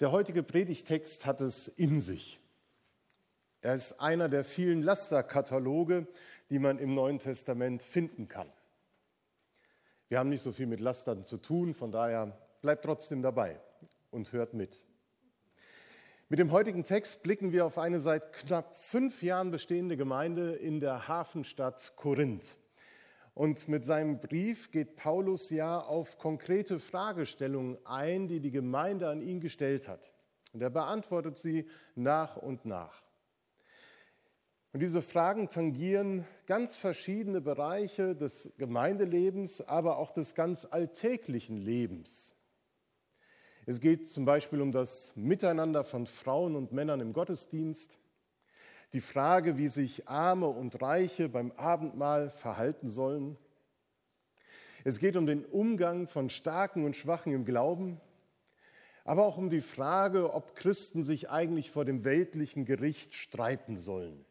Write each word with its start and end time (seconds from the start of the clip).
Der 0.00 0.12
heutige 0.12 0.42
Predigtext 0.42 1.24
hat 1.24 1.40
es 1.40 1.68
in 1.68 2.00
sich. 2.00 2.38
Er 3.62 3.74
ist 3.74 3.98
einer 3.98 4.28
der 4.28 4.44
vielen 4.44 4.82
Lasterkataloge, 4.82 6.06
die 6.50 6.58
man 6.58 6.78
im 6.78 6.94
Neuen 6.94 7.18
Testament 7.18 7.82
finden 7.82 8.28
kann. 8.28 8.52
Wir 10.08 10.18
haben 10.18 10.28
nicht 10.28 10.42
so 10.42 10.52
viel 10.52 10.66
mit 10.66 10.80
Lastern 10.80 11.24
zu 11.24 11.38
tun, 11.38 11.74
von 11.74 11.90
daher 11.90 12.38
bleibt 12.60 12.84
trotzdem 12.84 13.22
dabei 13.22 13.58
und 14.10 14.32
hört 14.32 14.52
mit. 14.52 14.82
Mit 16.28 16.40
dem 16.40 16.52
heutigen 16.52 16.84
Text 16.84 17.22
blicken 17.22 17.52
wir 17.52 17.64
auf 17.64 17.78
eine 17.78 17.98
seit 17.98 18.34
knapp 18.34 18.74
fünf 18.76 19.22
Jahren 19.22 19.50
bestehende 19.50 19.96
Gemeinde 19.96 20.56
in 20.56 20.78
der 20.78 21.08
Hafenstadt 21.08 21.94
Korinth. 21.96 22.58
Und 23.36 23.68
mit 23.68 23.84
seinem 23.84 24.18
Brief 24.18 24.70
geht 24.70 24.96
Paulus 24.96 25.50
ja 25.50 25.78
auf 25.78 26.16
konkrete 26.16 26.78
Fragestellungen 26.78 27.76
ein, 27.84 28.28
die 28.28 28.40
die 28.40 28.50
Gemeinde 28.50 29.10
an 29.10 29.20
ihn 29.20 29.40
gestellt 29.40 29.88
hat. 29.88 30.10
Und 30.54 30.62
er 30.62 30.70
beantwortet 30.70 31.36
sie 31.36 31.68
nach 31.94 32.38
und 32.38 32.64
nach. 32.64 33.02
Und 34.72 34.80
diese 34.80 35.02
Fragen 35.02 35.50
tangieren 35.50 36.24
ganz 36.46 36.76
verschiedene 36.76 37.42
Bereiche 37.42 38.16
des 38.16 38.54
Gemeindelebens, 38.56 39.60
aber 39.60 39.98
auch 39.98 40.12
des 40.12 40.34
ganz 40.34 40.66
alltäglichen 40.70 41.58
Lebens. 41.58 42.34
Es 43.66 43.82
geht 43.82 44.08
zum 44.08 44.24
Beispiel 44.24 44.62
um 44.62 44.72
das 44.72 45.14
Miteinander 45.14 45.84
von 45.84 46.06
Frauen 46.06 46.56
und 46.56 46.72
Männern 46.72 47.00
im 47.00 47.12
Gottesdienst 47.12 47.98
die 48.96 49.02
Frage, 49.02 49.58
wie 49.58 49.68
sich 49.68 50.08
Arme 50.08 50.46
und 50.46 50.80
Reiche 50.80 51.28
beim 51.28 51.52
Abendmahl 51.52 52.30
verhalten 52.30 52.88
sollen. 52.88 53.36
Es 54.84 54.98
geht 54.98 55.16
um 55.16 55.26
den 55.26 55.44
Umgang 55.44 56.08
von 56.08 56.30
Starken 56.30 56.86
und 56.86 56.96
Schwachen 56.96 57.34
im 57.34 57.44
Glauben, 57.44 58.00
aber 59.04 59.26
auch 59.26 59.36
um 59.36 59.50
die 59.50 59.60
Frage, 59.60 60.32
ob 60.32 60.54
Christen 60.54 61.04
sich 61.04 61.28
eigentlich 61.28 61.70
vor 61.70 61.84
dem 61.84 62.04
weltlichen 62.04 62.64
Gericht 62.64 63.12
streiten 63.12 63.76
sollen. 63.76 64.24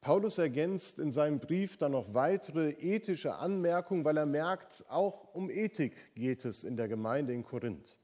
Paulus 0.00 0.38
ergänzt 0.38 0.98
in 1.00 1.12
seinem 1.12 1.40
Brief 1.40 1.76
dann 1.76 1.92
noch 1.92 2.14
weitere 2.14 2.70
ethische 2.70 3.34
Anmerkungen, 3.34 4.06
weil 4.06 4.16
er 4.16 4.24
merkt, 4.24 4.86
auch 4.88 5.34
um 5.34 5.50
Ethik 5.50 6.14
geht 6.14 6.46
es 6.46 6.64
in 6.64 6.78
der 6.78 6.88
Gemeinde 6.88 7.34
in 7.34 7.44
Korinth. 7.44 7.98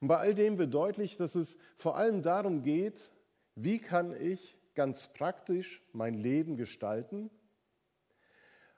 Und 0.00 0.08
bei 0.08 0.16
all 0.16 0.34
dem 0.34 0.58
wird 0.58 0.72
deutlich, 0.72 1.16
dass 1.16 1.34
es 1.34 1.56
vor 1.76 1.96
allem 1.96 2.22
darum 2.22 2.62
geht, 2.62 3.12
wie 3.54 3.78
kann 3.78 4.14
ich 4.14 4.56
ganz 4.74 5.08
praktisch 5.08 5.82
mein 5.92 6.14
Leben 6.14 6.56
gestalten 6.56 7.30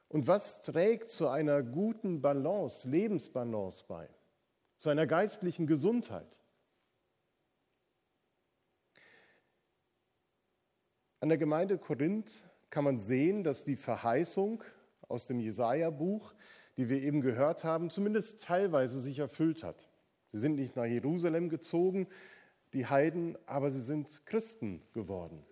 und 0.09 0.27
was 0.27 0.63
trägt 0.63 1.11
zu 1.11 1.29
einer 1.29 1.63
guten 1.63 2.23
Balance, 2.23 2.89
Lebensbalance 2.89 3.85
bei, 3.87 4.09
zu 4.79 4.89
einer 4.89 5.07
geistlichen 5.07 5.67
Gesundheit. 5.67 6.27
An 11.21 11.29
der 11.29 11.37
Gemeinde 11.37 11.77
Korinth 11.77 12.45
kann 12.71 12.85
man 12.85 12.99
sehen, 12.99 13.45
dass 13.45 13.63
die 13.63 13.77
Verheißung 13.77 14.65
aus 15.07 15.27
dem 15.27 15.39
Jesaja-Buch, 15.39 16.33
die 16.79 16.89
wir 16.89 17.03
eben 17.03 17.21
gehört 17.21 17.63
haben, 17.63 17.91
zumindest 17.91 18.43
teilweise 18.43 19.03
sich 19.03 19.19
erfüllt 19.19 19.63
hat. 19.63 19.90
Sie 20.31 20.39
sind 20.39 20.57
nicht 20.57 20.77
nach 20.77 20.87
Jerusalem 20.87 21.49
gezogen, 21.49 22.07
die 22.73 22.87
Heiden, 22.87 23.37
aber 23.47 23.71
sie 23.71 23.81
sind 23.81 24.25
Christen 24.27 24.83
geworden. 24.93 25.45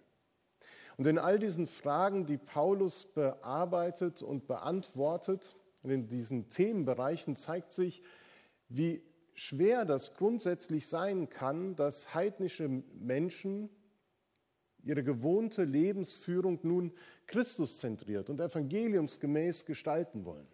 Und 0.97 1.07
in 1.07 1.19
all 1.19 1.39
diesen 1.39 1.67
Fragen, 1.67 2.27
die 2.27 2.39
Paulus 2.39 3.05
bearbeitet 3.05 4.23
und 4.23 4.47
beantwortet, 4.47 5.57
in 5.85 6.09
diesen 6.09 6.49
Themenbereichen 6.49 7.37
zeigt 7.37 7.73
sich, 7.73 8.03
wie 8.69 9.03
schwer 9.35 9.85
das 9.85 10.15
grundsätzlich 10.15 10.89
sein 10.89 11.29
kann, 11.29 11.77
dass 11.77 12.15
heidnische 12.15 12.69
Menschen 12.69 13.71
ihre 14.83 15.05
gewohnte 15.05 15.65
Lebensführung 15.65 16.59
nun 16.63 16.93
Christuszentriert 17.27 18.31
und 18.31 18.41
evangeliumsgemäß 18.41 19.65
gestalten 19.65 20.25
wollen. 20.25 20.47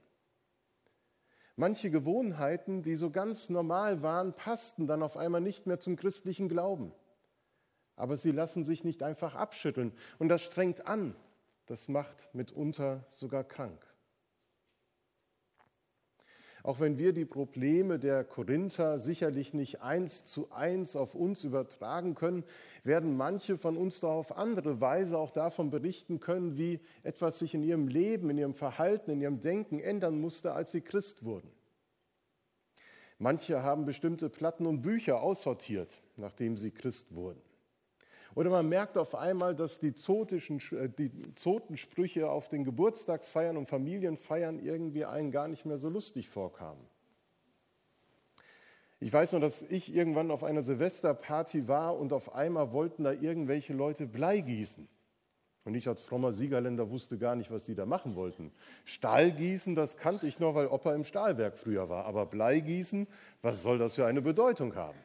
Manche 1.56 1.90
Gewohnheiten, 1.90 2.82
die 2.82 2.96
so 2.96 3.10
ganz 3.10 3.48
normal 3.48 4.02
waren, 4.02 4.34
passten 4.34 4.86
dann 4.86 5.02
auf 5.02 5.16
einmal 5.16 5.40
nicht 5.40 5.66
mehr 5.66 5.78
zum 5.78 5.96
christlichen 5.96 6.48
Glauben. 6.48 6.92
Aber 7.96 8.16
sie 8.16 8.32
lassen 8.32 8.64
sich 8.64 8.82
nicht 8.82 9.02
einfach 9.04 9.36
abschütteln. 9.36 9.92
Und 10.18 10.28
das 10.28 10.42
strengt 10.42 10.86
an. 10.86 11.14
Das 11.66 11.88
macht 11.88 12.34
mitunter 12.34 13.06
sogar 13.10 13.44
krank. 13.44 13.93
Auch 16.64 16.80
wenn 16.80 16.96
wir 16.96 17.12
die 17.12 17.26
Probleme 17.26 17.98
der 17.98 18.24
Korinther 18.24 18.98
sicherlich 18.98 19.52
nicht 19.52 19.82
eins 19.82 20.24
zu 20.24 20.50
eins 20.50 20.96
auf 20.96 21.14
uns 21.14 21.44
übertragen 21.44 22.14
können, 22.14 22.42
werden 22.84 23.18
manche 23.18 23.58
von 23.58 23.76
uns 23.76 24.00
da 24.00 24.06
auf 24.06 24.38
andere 24.38 24.80
Weise 24.80 25.18
auch 25.18 25.30
davon 25.30 25.68
berichten 25.68 26.20
können, 26.20 26.56
wie 26.56 26.80
etwas 27.02 27.38
sich 27.38 27.52
in 27.52 27.62
ihrem 27.62 27.86
Leben, 27.86 28.30
in 28.30 28.38
ihrem 28.38 28.54
Verhalten, 28.54 29.10
in 29.10 29.20
ihrem 29.20 29.42
Denken 29.42 29.78
ändern 29.78 30.18
musste, 30.18 30.54
als 30.54 30.72
sie 30.72 30.80
Christ 30.80 31.22
wurden. 31.22 31.50
Manche 33.18 33.62
haben 33.62 33.84
bestimmte 33.84 34.30
Platten 34.30 34.64
und 34.64 34.80
Bücher 34.80 35.20
aussortiert, 35.20 36.02
nachdem 36.16 36.56
sie 36.56 36.70
Christ 36.70 37.14
wurden. 37.14 37.42
Oder 38.34 38.50
man 38.50 38.68
merkt 38.68 38.98
auf 38.98 39.14
einmal, 39.14 39.54
dass 39.54 39.78
die, 39.78 39.94
zotischen, 39.94 40.60
äh, 40.72 40.88
die 40.88 41.10
Zotensprüche 41.34 42.30
auf 42.30 42.48
den 42.48 42.64
Geburtstagsfeiern 42.64 43.56
und 43.56 43.68
Familienfeiern 43.68 44.58
irgendwie 44.58 45.04
einen 45.04 45.30
gar 45.30 45.48
nicht 45.48 45.64
mehr 45.66 45.78
so 45.78 45.88
lustig 45.88 46.28
vorkamen. 46.28 46.84
Ich 49.00 49.12
weiß 49.12 49.32
nur, 49.32 49.40
dass 49.40 49.62
ich 49.62 49.94
irgendwann 49.94 50.30
auf 50.30 50.42
einer 50.42 50.62
Silvesterparty 50.62 51.68
war 51.68 51.96
und 51.96 52.12
auf 52.12 52.34
einmal 52.34 52.72
wollten 52.72 53.04
da 53.04 53.12
irgendwelche 53.12 53.72
Leute 53.72 54.06
Blei 54.06 54.40
gießen. 54.40 54.88
Und 55.64 55.74
ich 55.74 55.88
als 55.88 56.00
frommer 56.00 56.32
Siegerländer 56.32 56.90
wusste 56.90 57.18
gar 57.18 57.36
nicht, 57.36 57.50
was 57.50 57.64
die 57.64 57.74
da 57.74 57.86
machen 57.86 58.16
wollten. 58.16 58.52
Stahl 58.84 59.32
gießen, 59.32 59.74
das 59.74 59.96
kannte 59.96 60.26
ich 60.26 60.38
noch, 60.38 60.54
weil 60.54 60.66
Opa 60.66 60.94
im 60.94 61.04
Stahlwerk 61.04 61.56
früher 61.56 61.88
war. 61.88 62.04
Aber 62.04 62.26
Blei 62.26 62.60
gießen, 62.60 63.06
was 63.42 63.62
soll 63.62 63.78
das 63.78 63.94
für 63.94 64.06
eine 64.06 64.20
Bedeutung 64.20 64.74
haben? 64.74 64.98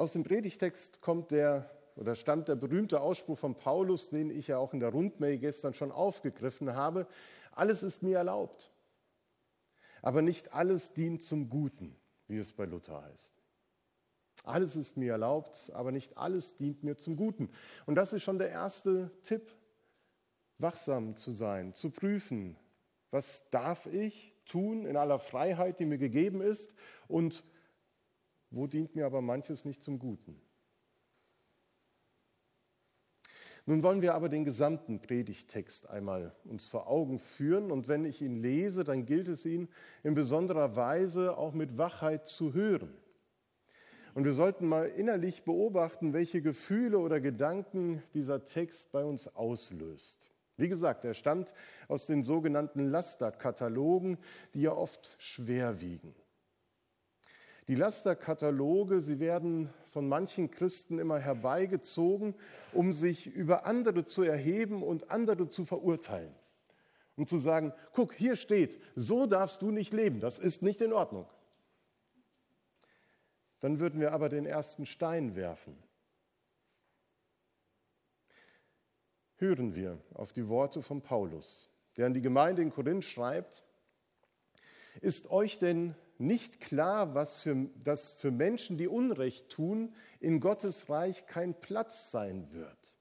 Aus 0.00 0.14
dem 0.14 0.22
Predigtext 0.22 1.02
kommt 1.02 1.30
der 1.30 1.70
oder 1.94 2.14
stammt 2.14 2.48
der 2.48 2.54
berühmte 2.54 3.02
Ausspruch 3.02 3.38
von 3.38 3.54
Paulus, 3.54 4.08
den 4.08 4.30
ich 4.30 4.46
ja 4.46 4.56
auch 4.56 4.72
in 4.72 4.80
der 4.80 4.88
Rundmail 4.88 5.36
gestern 5.36 5.74
schon 5.74 5.92
aufgegriffen 5.92 6.74
habe. 6.74 7.06
Alles 7.52 7.82
ist 7.82 8.02
mir 8.02 8.16
erlaubt, 8.16 8.70
aber 10.00 10.22
nicht 10.22 10.54
alles 10.54 10.94
dient 10.94 11.22
zum 11.22 11.50
Guten, 11.50 11.94
wie 12.28 12.38
es 12.38 12.54
bei 12.54 12.64
Luther 12.64 13.02
heißt. 13.02 13.34
Alles 14.44 14.74
ist 14.74 14.96
mir 14.96 15.12
erlaubt, 15.12 15.70
aber 15.74 15.92
nicht 15.92 16.16
alles 16.16 16.56
dient 16.56 16.82
mir 16.82 16.96
zum 16.96 17.14
Guten. 17.14 17.50
Und 17.84 17.96
das 17.96 18.14
ist 18.14 18.22
schon 18.22 18.38
der 18.38 18.48
erste 18.48 19.10
Tipp, 19.22 19.54
wachsam 20.56 21.14
zu 21.14 21.30
sein, 21.30 21.74
zu 21.74 21.90
prüfen, 21.90 22.56
was 23.10 23.50
darf 23.50 23.84
ich 23.84 24.32
tun 24.46 24.86
in 24.86 24.96
aller 24.96 25.18
Freiheit, 25.18 25.78
die 25.78 25.84
mir 25.84 25.98
gegeben 25.98 26.40
ist 26.40 26.72
und 27.06 27.44
wo 28.50 28.66
dient 28.66 28.94
mir 28.94 29.06
aber 29.06 29.20
manches 29.20 29.64
nicht 29.64 29.82
zum 29.82 29.98
Guten? 29.98 30.40
Nun 33.66 33.82
wollen 33.82 34.02
wir 34.02 34.14
aber 34.14 34.28
den 34.28 34.44
gesamten 34.44 35.00
Predigtext 35.00 35.88
einmal 35.88 36.34
uns 36.44 36.66
vor 36.66 36.88
Augen 36.88 37.18
führen 37.18 37.70
und 37.70 37.88
wenn 37.88 38.04
ich 38.04 38.22
ihn 38.22 38.36
lese, 38.36 38.84
dann 38.84 39.06
gilt 39.06 39.28
es 39.28 39.44
ihn 39.44 39.68
in 40.02 40.14
besonderer 40.14 40.74
Weise 40.76 41.36
auch 41.36 41.52
mit 41.52 41.78
Wachheit 41.78 42.26
zu 42.26 42.54
hören. 42.54 42.92
Und 44.14 44.24
wir 44.24 44.32
sollten 44.32 44.66
mal 44.66 44.88
innerlich 44.88 45.44
beobachten, 45.44 46.12
welche 46.12 46.42
Gefühle 46.42 46.98
oder 46.98 47.20
Gedanken 47.20 48.02
dieser 48.12 48.44
Text 48.44 48.90
bei 48.90 49.04
uns 49.04 49.28
auslöst. 49.28 50.32
Wie 50.56 50.68
gesagt, 50.68 51.04
er 51.04 51.14
stammt 51.14 51.54
aus 51.86 52.06
den 52.06 52.22
sogenannten 52.22 52.80
Lasterkatalogen, 52.80 54.18
die 54.52 54.62
ja 54.62 54.72
oft 54.72 55.14
schwer 55.18 55.80
wiegen. 55.80 56.14
Die 57.70 57.76
Lasterkataloge, 57.76 59.00
sie 59.00 59.20
werden 59.20 59.70
von 59.92 60.08
manchen 60.08 60.50
Christen 60.50 60.98
immer 60.98 61.20
herbeigezogen, 61.20 62.34
um 62.72 62.92
sich 62.92 63.28
über 63.28 63.64
andere 63.64 64.04
zu 64.04 64.24
erheben 64.24 64.82
und 64.82 65.12
andere 65.12 65.48
zu 65.48 65.64
verurteilen. 65.64 66.34
Um 67.14 67.28
zu 67.28 67.38
sagen, 67.38 67.72
guck, 67.92 68.12
hier 68.12 68.34
steht, 68.34 68.82
so 68.96 69.26
darfst 69.26 69.62
du 69.62 69.70
nicht 69.70 69.92
leben, 69.92 70.18
das 70.18 70.40
ist 70.40 70.62
nicht 70.62 70.80
in 70.80 70.92
Ordnung. 70.92 71.28
Dann 73.60 73.78
würden 73.78 74.00
wir 74.00 74.10
aber 74.10 74.28
den 74.28 74.46
ersten 74.46 74.84
Stein 74.84 75.36
werfen. 75.36 75.80
Hören 79.36 79.76
wir 79.76 79.96
auf 80.14 80.32
die 80.32 80.48
Worte 80.48 80.82
von 80.82 81.02
Paulus, 81.02 81.70
der 81.96 82.06
an 82.06 82.14
die 82.14 82.20
Gemeinde 82.20 82.62
in 82.62 82.72
Korinth 82.72 83.04
schreibt, 83.04 83.62
ist 85.00 85.30
euch 85.30 85.60
denn 85.60 85.94
nicht 86.20 86.60
klar, 86.60 87.14
was 87.14 87.40
für, 87.42 87.68
dass 87.82 88.12
für 88.12 88.30
Menschen, 88.30 88.76
die 88.76 88.88
Unrecht 88.88 89.48
tun, 89.48 89.94
in 90.20 90.40
Gottes 90.40 90.88
Reich 90.88 91.26
kein 91.26 91.54
Platz 91.54 92.10
sein 92.10 92.52
wird. 92.52 92.96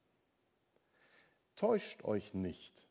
Täuscht 1.56 2.06
euch 2.06 2.34
nicht. 2.34 2.88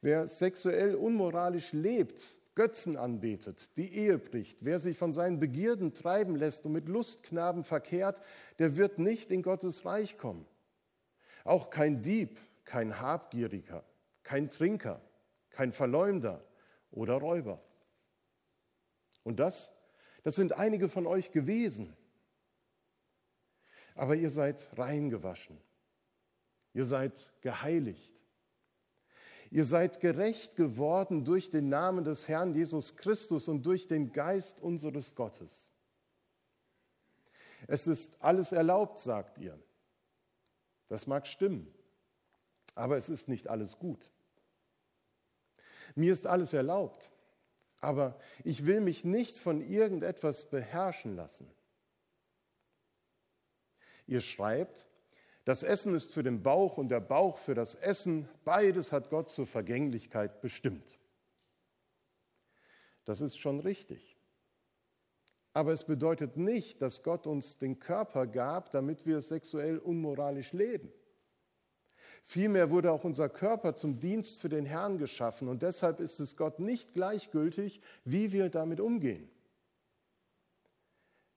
Wer 0.00 0.26
sexuell 0.26 0.94
unmoralisch 0.94 1.72
lebt, 1.72 2.20
Götzen 2.54 2.96
anbetet, 2.96 3.76
die 3.76 3.94
Ehe 3.94 4.18
bricht, 4.18 4.64
wer 4.64 4.78
sich 4.78 4.98
von 4.98 5.12
seinen 5.12 5.38
Begierden 5.38 5.94
treiben 5.94 6.36
lässt 6.36 6.66
und 6.66 6.72
mit 6.72 6.88
Lustknaben 6.88 7.64
verkehrt, 7.64 8.20
der 8.58 8.76
wird 8.76 8.98
nicht 8.98 9.30
in 9.30 9.42
Gottes 9.42 9.86
Reich 9.86 10.18
kommen. 10.18 10.46
Auch 11.44 11.70
kein 11.70 12.02
Dieb, 12.02 12.38
kein 12.64 13.00
Habgieriger, 13.00 13.84
kein 14.22 14.50
Trinker, 14.50 15.00
kein 15.50 15.72
Verleumder 15.72 16.44
oder 16.90 17.14
Räuber. 17.14 17.62
Und 19.24 19.40
das, 19.40 19.72
das 20.22 20.34
sind 20.34 20.52
einige 20.52 20.88
von 20.88 21.06
euch 21.06 21.32
gewesen. 21.32 21.96
Aber 23.94 24.16
ihr 24.16 24.30
seid 24.30 24.68
reingewaschen. 24.78 25.58
Ihr 26.74 26.84
seid 26.84 27.32
geheiligt. 27.42 28.14
Ihr 29.50 29.66
seid 29.66 30.00
gerecht 30.00 30.56
geworden 30.56 31.26
durch 31.26 31.50
den 31.50 31.68
Namen 31.68 32.04
des 32.04 32.26
Herrn 32.26 32.54
Jesus 32.54 32.96
Christus 32.96 33.48
und 33.48 33.66
durch 33.66 33.86
den 33.86 34.12
Geist 34.12 34.60
unseres 34.60 35.14
Gottes. 35.14 35.70
Es 37.66 37.86
ist 37.86 38.22
alles 38.22 38.52
erlaubt, 38.52 38.98
sagt 38.98 39.38
ihr. 39.38 39.58
Das 40.88 41.06
mag 41.06 41.26
stimmen, 41.26 41.72
aber 42.74 42.96
es 42.96 43.08
ist 43.08 43.28
nicht 43.28 43.48
alles 43.48 43.78
gut. 43.78 44.10
Mir 45.94 46.12
ist 46.12 46.26
alles 46.26 46.54
erlaubt, 46.54 47.12
aber 47.82 48.16
ich 48.44 48.64
will 48.64 48.80
mich 48.80 49.04
nicht 49.04 49.36
von 49.36 49.60
irgendetwas 49.60 50.48
beherrschen 50.48 51.16
lassen. 51.16 51.50
Ihr 54.06 54.20
schreibt, 54.20 54.88
das 55.44 55.64
Essen 55.64 55.94
ist 55.94 56.12
für 56.12 56.22
den 56.22 56.42
Bauch 56.42 56.78
und 56.78 56.88
der 56.88 57.00
Bauch 57.00 57.38
für 57.38 57.54
das 57.54 57.74
Essen. 57.74 58.28
Beides 58.44 58.92
hat 58.92 59.10
Gott 59.10 59.28
zur 59.28 59.46
Vergänglichkeit 59.46 60.40
bestimmt. 60.40 61.00
Das 63.04 63.20
ist 63.20 63.36
schon 63.36 63.58
richtig. 63.58 64.16
Aber 65.52 65.72
es 65.72 65.84
bedeutet 65.84 66.36
nicht, 66.36 66.80
dass 66.80 67.02
Gott 67.02 67.26
uns 67.26 67.58
den 67.58 67.80
Körper 67.80 68.28
gab, 68.28 68.70
damit 68.70 69.04
wir 69.06 69.20
sexuell 69.20 69.78
unmoralisch 69.78 70.52
leben. 70.52 70.92
Vielmehr 72.24 72.70
wurde 72.70 72.92
auch 72.92 73.04
unser 73.04 73.28
Körper 73.28 73.74
zum 73.74 73.98
Dienst 73.98 74.40
für 74.40 74.48
den 74.48 74.64
Herrn 74.64 74.98
geschaffen 74.98 75.48
und 75.48 75.62
deshalb 75.62 76.00
ist 76.00 76.20
es 76.20 76.36
Gott 76.36 76.60
nicht 76.60 76.94
gleichgültig, 76.94 77.80
wie 78.04 78.32
wir 78.32 78.48
damit 78.48 78.80
umgehen. 78.80 79.28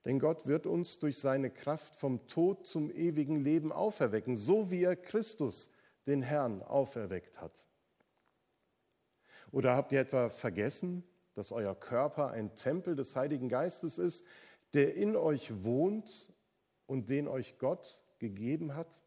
Denn 0.05 0.19
Gott 0.19 0.45
wird 0.45 0.67
uns 0.67 0.99
durch 0.99 1.17
seine 1.17 1.49
Kraft 1.49 1.95
vom 1.95 2.27
Tod 2.27 2.67
zum 2.67 2.91
ewigen 2.91 3.43
Leben 3.43 3.71
auferwecken, 3.71 4.37
so 4.37 4.69
wie 4.69 4.83
er 4.83 4.95
Christus, 4.95 5.71
den 6.05 6.21
Herrn, 6.21 6.61
auferweckt 6.61 7.41
hat. 7.41 7.67
Oder 9.51 9.75
habt 9.75 9.91
ihr 9.91 10.01
etwa 10.01 10.29
vergessen, 10.29 11.03
dass 11.33 11.51
euer 11.51 11.73
Körper 11.73 12.31
ein 12.31 12.55
Tempel 12.55 12.95
des 12.95 13.15
Heiligen 13.15 13.49
Geistes 13.49 13.97
ist, 13.97 14.25
der 14.73 14.95
in 14.95 15.15
euch 15.15 15.63
wohnt 15.63 16.31
und 16.85 17.09
den 17.09 17.27
euch 17.27 17.57
Gott 17.57 18.03
gegeben 18.19 18.75
hat? 18.75 19.04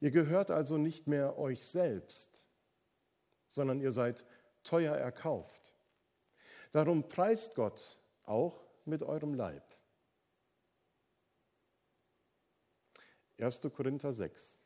Ihr 0.00 0.10
gehört 0.10 0.50
also 0.50 0.78
nicht 0.78 1.06
mehr 1.06 1.38
euch 1.38 1.62
selbst, 1.62 2.46
sondern 3.46 3.80
ihr 3.80 3.92
seid 3.92 4.24
teuer 4.62 4.96
erkauft. 4.96 5.74
Darum 6.72 7.08
preist 7.08 7.54
Gott 7.54 8.00
auch 8.24 8.64
mit 8.84 9.02
eurem 9.02 9.34
Leib. 9.34 9.62
1. 13.38 13.60
Korinther 13.74 14.12
6. 14.12 14.58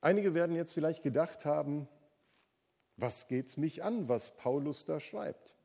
Einige 0.00 0.34
werden 0.34 0.56
jetzt 0.56 0.72
vielleicht 0.72 1.02
gedacht 1.02 1.44
haben, 1.44 1.88
was 2.96 3.28
geht's 3.28 3.56
mich 3.56 3.82
an, 3.82 4.08
was 4.08 4.36
Paulus 4.36 4.84
da 4.84 5.00
schreibt? 5.00 5.56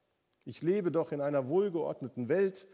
Ich 0.44 0.62
lebe 0.62 0.92
doch 0.92 1.12
in 1.12 1.22
einer 1.22 1.48
wohlgeordneten 1.48 2.30
Welt. 2.30 2.68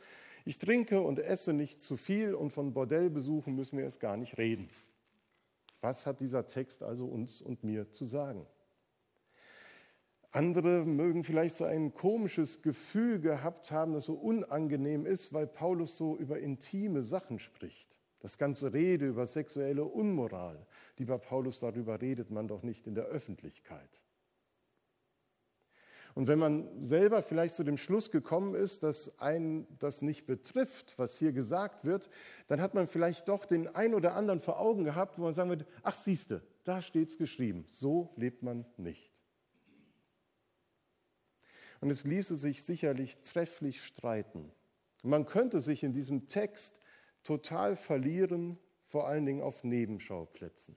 Ich 0.46 0.58
trinke 0.58 1.02
und 1.02 1.20
esse 1.20 1.54
nicht 1.54 1.82
zu 1.82 1.98
viel 1.98 2.34
und 2.34 2.52
von 2.52 2.74
Bordellbesuchen 2.74 3.56
müssen 3.56 3.78
wir 3.78 3.86
es 3.86 4.00
gar 4.00 4.18
nicht 4.18 4.38
reden. 4.38 4.70
Was 5.82 6.06
hat 6.06 6.20
dieser 6.20 6.48
Text 6.48 6.84
also 6.84 7.06
uns 7.06 7.42
und 7.42 7.64
mir 7.64 7.92
zu 7.92 8.06
sagen? 8.06 8.46
Andere 10.32 10.86
mögen 10.86 11.24
vielleicht 11.24 11.58
so 11.58 11.66
ein 11.66 11.94
komisches 11.94 12.62
Gefühl 12.62 13.20
gehabt 13.20 13.70
haben, 13.70 13.94
das 13.94 14.06
so 14.06 14.14
unangenehm 14.14 15.06
ist, 15.06 15.34
weil 15.34 15.46
Paulus 15.46 15.98
so 15.98 16.16
über 16.16 16.40
intime 16.40 17.02
Sachen 17.02 17.38
spricht. 17.38 17.98
Das 18.20 18.38
ganze 18.38 18.72
Rede 18.72 19.08
über 19.08 19.26
sexuelle 19.26 19.84
Unmoral. 19.84 20.66
Lieber 20.98 21.18
Paulus, 21.18 21.60
darüber 21.60 22.00
redet 22.02 22.30
man 22.30 22.48
doch 22.48 22.64
nicht 22.64 22.88
in 22.88 22.96
der 22.96 23.06
Öffentlichkeit. 23.06 24.04
Und 26.14 26.28
wenn 26.28 26.40
man 26.40 26.84
selber 26.84 27.22
vielleicht 27.22 27.56
zu 27.56 27.64
dem 27.64 27.78
Schluss 27.78 28.12
gekommen 28.12 28.56
ist, 28.56 28.84
dass 28.84 29.18
einen 29.20 29.68
das 29.80 30.02
nicht 30.02 30.26
betrifft, 30.26 30.98
was 30.98 31.18
hier 31.18 31.32
gesagt 31.32 31.86
wird, 31.86 32.10
dann 32.48 32.62
hat 32.62 32.74
man 32.74 32.88
vielleicht 32.88 33.28
doch 33.28 33.46
den 33.46 33.68
ein 33.68 33.94
oder 33.94 34.16
anderen 34.16 34.42
vor 34.42 34.60
Augen 34.60 34.84
gehabt, 34.84 35.18
wo 35.18 35.24
man 35.24 35.34
sagen 35.34 35.50
würde, 35.50 35.66
ach 35.84 35.96
siehste, 35.96 36.42
da 36.64 36.82
steht's 36.82 37.18
geschrieben, 37.18 37.66
so 37.68 38.14
lebt 38.18 38.44
man 38.44 38.66
nicht. 38.78 39.12
Und 41.80 41.90
es 41.90 42.04
ließe 42.04 42.36
sich 42.36 42.64
sicherlich 42.64 43.22
trefflich 43.22 43.82
streiten. 43.82 44.52
Man 45.04 45.26
könnte 45.26 45.62
sich 45.62 45.84
in 45.84 45.94
diesem 45.94 46.28
Text 46.28 46.80
total 47.24 47.76
verlieren, 47.76 48.60
vor 48.86 49.08
allen 49.08 49.26
Dingen 49.26 49.42
auf 49.42 49.64
Nebenschauplätzen. 49.64 50.76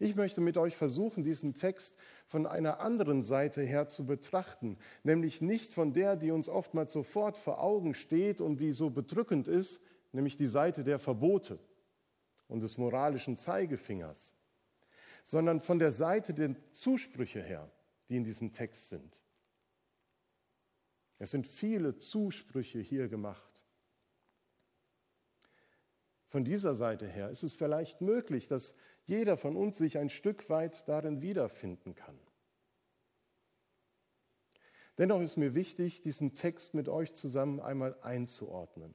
Ich 0.00 0.16
möchte 0.16 0.40
mit 0.40 0.56
euch 0.56 0.76
versuchen, 0.76 1.22
diesen 1.22 1.54
Text 1.54 1.94
von 2.26 2.46
einer 2.46 2.80
anderen 2.80 3.22
Seite 3.22 3.62
her 3.62 3.86
zu 3.86 4.04
betrachten, 4.04 4.76
nämlich 5.04 5.40
nicht 5.40 5.72
von 5.72 5.92
der, 5.92 6.16
die 6.16 6.32
uns 6.32 6.48
oftmals 6.48 6.92
sofort 6.92 7.36
vor 7.36 7.62
Augen 7.62 7.94
steht 7.94 8.40
und 8.40 8.58
die 8.58 8.72
so 8.72 8.90
bedrückend 8.90 9.46
ist, 9.46 9.80
nämlich 10.10 10.36
die 10.36 10.46
Seite 10.46 10.82
der 10.82 10.98
Verbote 10.98 11.60
und 12.48 12.64
des 12.64 12.78
moralischen 12.78 13.36
Zeigefingers, 13.36 14.34
sondern 15.22 15.60
von 15.60 15.78
der 15.78 15.92
Seite 15.92 16.34
der 16.34 16.56
Zusprüche 16.72 17.40
her 17.40 17.70
die 18.10 18.16
in 18.16 18.24
diesem 18.24 18.52
Text 18.52 18.88
sind. 18.90 19.22
Es 21.18 21.30
sind 21.30 21.46
viele 21.46 21.96
Zusprüche 21.96 22.80
hier 22.80 23.08
gemacht. 23.08 23.64
Von 26.26 26.44
dieser 26.44 26.74
Seite 26.74 27.06
her 27.06 27.30
ist 27.30 27.44
es 27.44 27.54
vielleicht 27.54 28.00
möglich, 28.00 28.48
dass 28.48 28.74
jeder 29.10 29.36
von 29.36 29.56
uns 29.56 29.76
sich 29.76 29.98
ein 29.98 30.08
Stück 30.08 30.48
weit 30.50 30.88
darin 30.88 31.20
wiederfinden 31.20 31.96
kann. 31.96 32.16
Dennoch 34.98 35.20
ist 35.20 35.36
mir 35.36 35.54
wichtig, 35.56 36.00
diesen 36.00 36.34
Text 36.34 36.74
mit 36.74 36.88
euch 36.88 37.12
zusammen 37.12 37.58
einmal 37.58 37.96
einzuordnen. 38.02 38.94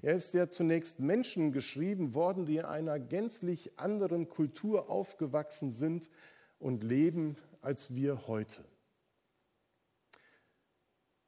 Er 0.00 0.14
ist 0.14 0.32
ja 0.32 0.48
zunächst 0.48 0.98
Menschen 0.98 1.52
geschrieben 1.52 2.14
worden, 2.14 2.46
die 2.46 2.56
in 2.56 2.64
einer 2.64 2.98
gänzlich 2.98 3.78
anderen 3.78 4.30
Kultur 4.30 4.88
aufgewachsen 4.88 5.72
sind 5.72 6.08
und 6.58 6.82
leben 6.82 7.36
als 7.60 7.94
wir 7.94 8.26
heute. 8.26 8.64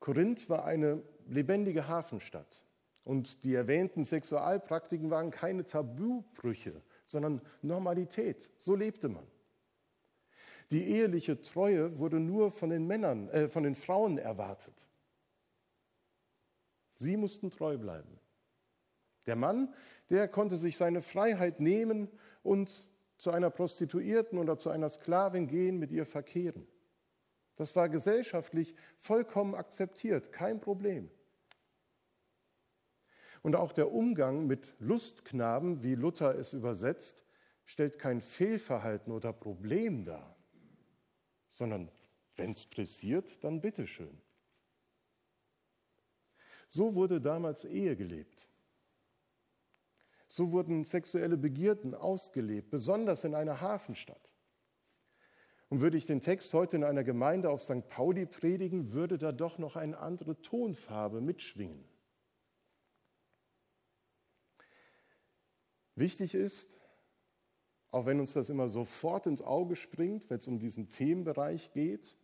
Korinth 0.01 0.49
war 0.49 0.65
eine 0.65 1.03
lebendige 1.27 1.87
Hafenstadt 1.87 2.65
und 3.05 3.45
die 3.45 3.55
erwähnten 3.55 4.05
Sexualpraktiken 4.05 5.11
waren 5.11 5.31
keine 5.31 5.65
Tabubrüche, 5.65 6.81
sondern 7.05 7.41
Normalität. 7.63 8.51
So 8.57 8.75
lebte 8.75 9.09
man. 9.09 9.27
Die 10.71 10.89
eheliche 10.89 11.41
Treue 11.43 11.99
wurde 11.99 12.21
nur 12.21 12.51
von 12.51 12.71
den 12.71 12.87
Männern, 12.87 13.29
äh, 13.29 13.49
von 13.49 13.63
den 13.63 13.75
Frauen 13.75 14.19
erwartet. 14.19 14.75
Sie 16.97 17.17
mussten 17.17 17.51
treu 17.51 17.77
bleiben. 17.77 18.19
Der 19.27 19.37
Mann, 19.37 19.75
der 20.11 20.29
konnte 20.29 20.57
sich 20.57 20.77
seine 20.77 21.03
Freiheit 21.03 21.61
nehmen 21.61 22.09
und 22.43 22.89
zu 23.17 23.31
einer 23.31 23.51
Prostituierten 23.51 24.39
oder 24.39 24.59
zu 24.59 24.71
einer 24.71 24.89
Sklavin 24.89 25.47
gehen, 25.47 25.79
mit 25.79 25.91
ihr 25.91 26.07
verkehren. 26.07 26.67
Das 27.57 27.77
war 27.77 27.89
gesellschaftlich 27.89 28.75
vollkommen 28.97 29.55
akzeptiert, 29.55 30.33
kein 30.33 30.61
Problem. 30.61 31.11
Und 33.45 33.57
auch 33.57 33.73
der 33.73 33.93
Umgang 33.93 34.47
mit 34.47 34.73
Lustknaben, 34.79 35.83
wie 35.83 35.97
Luther 35.97 36.35
es 36.35 36.55
übersetzt, 36.55 37.23
stellt 37.67 37.99
kein 37.99 38.23
Fehlverhalten 38.23 39.13
oder 39.13 39.35
Problem 39.35 40.07
dar, 40.07 40.35
sondern 41.51 41.91
wenn 42.37 42.53
es 42.53 42.65
pressiert, 42.65 43.45
dann 43.45 43.61
bitteschön. 43.61 44.19
So 46.69 46.95
wurde 46.95 47.21
damals 47.21 47.67
Ehe 47.67 47.97
gelebt. 47.97 48.49
So 50.27 50.51
wurden 50.51 50.85
sexuelle 50.85 51.37
Begierden 51.37 51.95
ausgelebt, 51.95 52.71
besonders 52.71 53.25
in 53.25 53.35
einer 53.35 53.61
Hafenstadt. 53.61 54.33
Und 55.69 55.83
würde 55.83 55.99
ich 55.99 56.07
den 56.07 56.23
Text 56.23 56.55
heute 56.55 56.77
in 56.77 56.85
einer 56.85 57.05
Gemeinde 57.05 57.51
auf 57.51 57.63
St. 57.63 57.87
Pauli 57.91 58.25
predigen, 58.25 58.93
würde 58.93 59.19
da 59.19 59.33
doch 59.33 59.59
noch 59.59 59.77
eine 59.77 59.99
andere 59.99 60.41
Tonfarbe 60.41 61.21
mitschwingen. 61.21 61.85
Wichtig 65.97 66.35
ist, 66.35 66.77
auch 67.91 68.07
wenn 68.07 68.19
uns 68.19 68.33
das 68.33 68.51
immer 68.51 68.69
sofort 68.69 69.27
ins 69.27 69.43
Auge 69.43 69.77
springt, 69.77 70.29
wenn 70.29 70.39
es 70.39 70.49
um 70.49 70.59
diesen 70.59 70.89
Themenbereich 70.89 71.73
geht. 71.73 72.17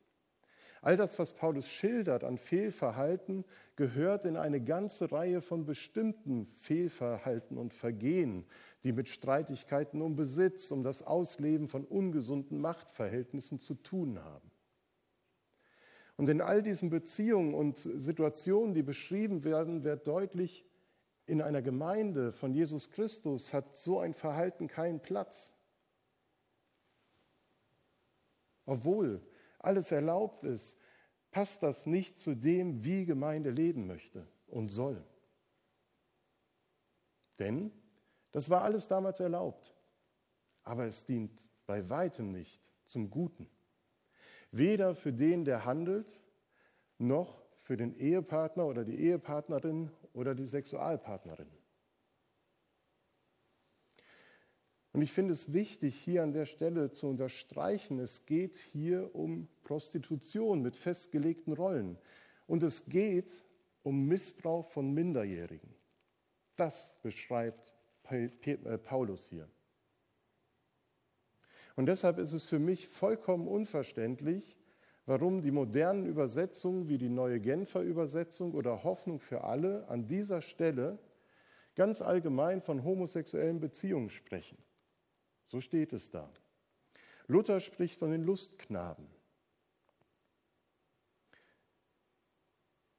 All 0.82 0.96
das, 0.96 1.18
was 1.18 1.32
Paulus 1.32 1.68
schildert 1.68 2.24
an 2.24 2.38
Fehlverhalten, 2.38 3.44
gehört 3.76 4.24
in 4.24 4.36
eine 4.36 4.60
ganze 4.60 5.12
Reihe 5.12 5.42
von 5.42 5.66
bestimmten 5.66 6.48
Fehlverhalten 6.56 7.58
und 7.58 7.74
Vergehen, 7.74 8.46
die 8.82 8.92
mit 8.92 9.08
Streitigkeiten 9.08 10.00
um 10.00 10.16
Besitz, 10.16 10.70
um 10.70 10.82
das 10.82 11.02
Ausleben 11.02 11.68
von 11.68 11.84
ungesunden 11.84 12.60
Machtverhältnissen 12.60 13.60
zu 13.60 13.74
tun 13.74 14.24
haben. 14.24 14.50
Und 16.16 16.28
in 16.28 16.40
all 16.40 16.62
diesen 16.62 16.90
Beziehungen 16.90 17.54
und 17.54 17.76
Situationen, 17.76 18.74
die 18.74 18.82
beschrieben 18.82 19.44
werden, 19.44 19.84
wird 19.84 20.06
deutlich, 20.06 20.66
in 21.30 21.40
einer 21.40 21.62
Gemeinde 21.62 22.32
von 22.32 22.52
Jesus 22.52 22.90
Christus 22.90 23.52
hat 23.52 23.76
so 23.76 24.00
ein 24.00 24.14
Verhalten 24.14 24.66
keinen 24.66 25.00
Platz. 25.00 25.54
Obwohl 28.66 29.24
alles 29.60 29.92
erlaubt 29.92 30.42
ist, 30.42 30.76
passt 31.30 31.62
das 31.62 31.86
nicht 31.86 32.18
zu 32.18 32.34
dem, 32.34 32.84
wie 32.84 33.06
Gemeinde 33.06 33.50
leben 33.50 33.86
möchte 33.86 34.26
und 34.48 34.70
soll. 34.70 35.04
Denn 37.38 37.70
das 38.32 38.50
war 38.50 38.62
alles 38.62 38.88
damals 38.88 39.20
erlaubt, 39.20 39.76
aber 40.64 40.86
es 40.86 41.04
dient 41.04 41.48
bei 41.64 41.88
weitem 41.88 42.32
nicht 42.32 42.60
zum 42.86 43.08
Guten. 43.08 43.48
Weder 44.50 44.96
für 44.96 45.12
den, 45.12 45.44
der 45.44 45.64
handelt, 45.64 46.20
noch 46.98 47.40
für 47.60 47.76
den 47.76 47.94
Ehepartner 47.94 48.66
oder 48.66 48.84
die 48.84 48.98
Ehepartnerin 48.98 49.92
oder 50.12 50.34
die 50.34 50.46
Sexualpartnerin. 50.46 51.48
Und 54.92 55.02
ich 55.02 55.12
finde 55.12 55.32
es 55.32 55.52
wichtig, 55.52 55.94
hier 55.96 56.22
an 56.22 56.32
der 56.32 56.46
Stelle 56.46 56.90
zu 56.90 57.06
unterstreichen, 57.06 58.00
es 58.00 58.26
geht 58.26 58.56
hier 58.56 59.14
um 59.14 59.48
Prostitution 59.62 60.62
mit 60.62 60.74
festgelegten 60.74 61.52
Rollen. 61.52 61.96
Und 62.46 62.64
es 62.64 62.86
geht 62.86 63.44
um 63.82 64.06
Missbrauch 64.06 64.66
von 64.66 64.92
Minderjährigen. 64.92 65.74
Das 66.56 66.96
beschreibt 67.02 67.72
äh, 68.10 68.28
Paulus 68.78 69.26
hier. 69.28 69.48
Und 71.76 71.86
deshalb 71.86 72.18
ist 72.18 72.32
es 72.32 72.44
für 72.44 72.58
mich 72.58 72.88
vollkommen 72.88 73.46
unverständlich, 73.46 74.59
warum 75.10 75.42
die 75.42 75.50
modernen 75.50 76.06
Übersetzungen 76.06 76.88
wie 76.88 76.96
die 76.96 77.08
neue 77.08 77.40
Genfer 77.40 77.80
Übersetzung 77.80 78.54
oder 78.54 78.84
Hoffnung 78.84 79.18
für 79.18 79.42
alle 79.42 79.88
an 79.88 80.06
dieser 80.06 80.40
Stelle 80.40 81.00
ganz 81.74 82.00
allgemein 82.00 82.62
von 82.62 82.84
homosexuellen 82.84 83.58
Beziehungen 83.58 84.08
sprechen. 84.08 84.56
So 85.46 85.60
steht 85.60 85.92
es 85.92 86.10
da. 86.10 86.30
Luther 87.26 87.58
spricht 87.58 87.98
von 87.98 88.12
den 88.12 88.22
Lustknaben. 88.22 89.04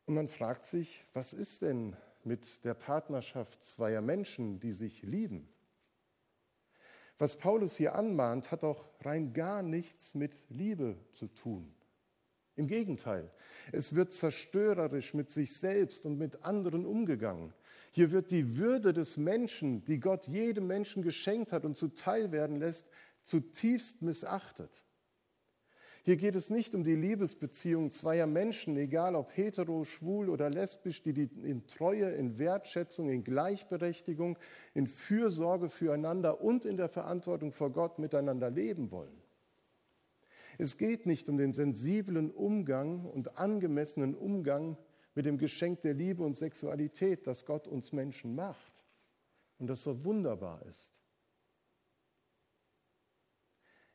Und 0.05 0.15
man 0.15 0.27
fragt 0.27 0.65
sich, 0.65 1.05
was 1.13 1.31
ist 1.31 1.61
denn 1.61 1.95
mit 2.25 2.65
der 2.65 2.73
Partnerschaft 2.73 3.63
zweier 3.63 4.01
Menschen, 4.01 4.59
die 4.59 4.73
sich 4.73 5.01
lieben? 5.03 5.47
Was 7.17 7.37
Paulus 7.37 7.77
hier 7.77 7.95
anmahnt, 7.95 8.51
hat 8.51 8.65
auch 8.65 8.89
rein 8.99 9.31
gar 9.31 9.63
nichts 9.63 10.13
mit 10.13 10.35
Liebe 10.49 10.97
zu 11.11 11.29
tun. 11.29 11.73
Im 12.61 12.67
Gegenteil, 12.67 13.31
es 13.71 13.95
wird 13.95 14.13
zerstörerisch 14.13 15.15
mit 15.15 15.31
sich 15.31 15.57
selbst 15.57 16.05
und 16.05 16.19
mit 16.19 16.43
anderen 16.43 16.85
umgegangen. 16.85 17.55
Hier 17.89 18.11
wird 18.11 18.29
die 18.29 18.55
Würde 18.55 18.93
des 18.93 19.17
Menschen, 19.17 19.83
die 19.85 19.99
Gott 19.99 20.27
jedem 20.27 20.67
Menschen 20.67 21.01
geschenkt 21.01 21.53
hat 21.53 21.65
und 21.65 21.75
zuteil 21.75 22.31
werden 22.31 22.57
lässt, 22.57 22.87
zutiefst 23.23 24.03
missachtet. 24.03 24.85
Hier 26.03 26.17
geht 26.17 26.35
es 26.35 26.51
nicht 26.51 26.75
um 26.75 26.83
die 26.83 26.93
Liebesbeziehung 26.93 27.89
zweier 27.89 28.27
Menschen, 28.27 28.77
egal 28.77 29.15
ob 29.15 29.35
hetero, 29.35 29.83
schwul 29.83 30.29
oder 30.29 30.51
lesbisch, 30.51 31.01
die 31.01 31.29
in 31.41 31.65
Treue, 31.65 32.11
in 32.11 32.37
Wertschätzung, 32.37 33.09
in 33.09 33.23
Gleichberechtigung, 33.23 34.37
in 34.75 34.85
Fürsorge 34.85 35.67
füreinander 35.67 36.41
und 36.41 36.65
in 36.65 36.77
der 36.77 36.89
Verantwortung 36.89 37.51
vor 37.51 37.71
Gott 37.71 37.97
miteinander 37.97 38.51
leben 38.51 38.91
wollen. 38.91 39.20
Es 40.61 40.77
geht 40.77 41.07
nicht 41.07 41.27
um 41.27 41.39
den 41.39 41.53
sensiblen 41.53 42.29
Umgang 42.29 43.05
und 43.05 43.39
angemessenen 43.39 44.13
Umgang 44.13 44.77
mit 45.15 45.25
dem 45.25 45.39
Geschenk 45.39 45.81
der 45.81 45.95
Liebe 45.95 46.21
und 46.21 46.37
Sexualität, 46.37 47.25
das 47.25 47.47
Gott 47.47 47.67
uns 47.67 47.91
Menschen 47.93 48.35
macht 48.35 48.85
und 49.57 49.65
das 49.65 49.81
so 49.81 50.05
wunderbar 50.05 50.63
ist. 50.67 50.93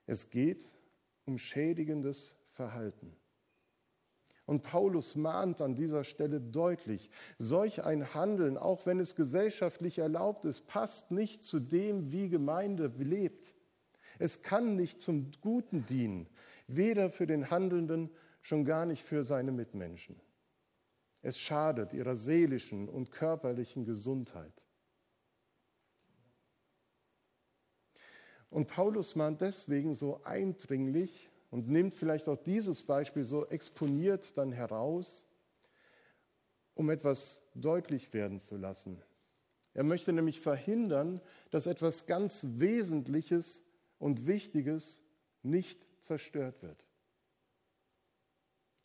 Es 0.07 0.29
geht 0.29 0.69
um 1.25 1.39
schädigendes 1.39 2.35
Verhalten. 2.49 3.15
Und 4.45 4.65
Paulus 4.65 5.15
mahnt 5.15 5.61
an 5.61 5.77
dieser 5.77 6.03
Stelle 6.03 6.41
deutlich, 6.41 7.11
solch 7.39 7.85
ein 7.85 8.13
Handeln, 8.13 8.59
auch 8.59 8.87
wenn 8.87 8.99
es 8.99 9.15
gesellschaftlich 9.15 9.99
erlaubt 9.99 10.45
ist, 10.45 10.67
passt 10.67 11.13
nicht 11.13 11.45
zu 11.45 11.61
dem, 11.61 12.11
wie 12.11 12.29
Gemeinde 12.29 12.93
lebt. 12.99 13.55
Es 14.19 14.43
kann 14.43 14.75
nicht 14.75 15.01
zum 15.01 15.31
Guten 15.41 15.87
dienen 15.87 16.29
weder 16.67 17.11
für 17.11 17.27
den 17.27 17.51
Handelnden, 17.51 18.11
schon 18.41 18.65
gar 18.65 18.87
nicht 18.87 19.03
für 19.03 19.25
seine 19.25 19.53
Mitmenschen. 19.53 20.21
Es 21.23 21.39
schadet 21.39 21.93
ihrer 21.93 22.15
seelischen 22.15 22.89
und 22.89 23.11
körperlichen 23.11 23.85
Gesundheit. 23.85 24.53
Und 28.51 28.69
Paulus 28.69 29.17
mahnt 29.17 29.41
deswegen 29.41 29.93
so 29.93 30.23
eindringlich 30.23 31.29
und 31.51 31.69
nimmt 31.69 31.95
vielleicht 31.95 32.29
auch 32.29 32.37
dieses 32.37 32.83
Beispiel 32.83 33.25
so 33.25 33.47
exponiert 33.47 34.39
dann 34.39 34.53
heraus, 34.53 35.27
um 36.75 36.91
etwas 36.91 37.43
deutlich 37.55 38.13
werden 38.13 38.39
zu 38.39 38.57
lassen. 38.57 39.03
Er 39.75 39.85
möchte 39.85 40.13
nämlich 40.13 40.41
verhindern, 40.41 41.21
dass 41.51 41.67
etwas 41.67 42.07
ganz 42.07 42.47
Wesentliches 42.49 43.63
und 43.99 44.27
Wichtiges 44.27 45.03
nicht 45.43 45.87
zerstört 46.07 46.63
wird. 46.63 46.85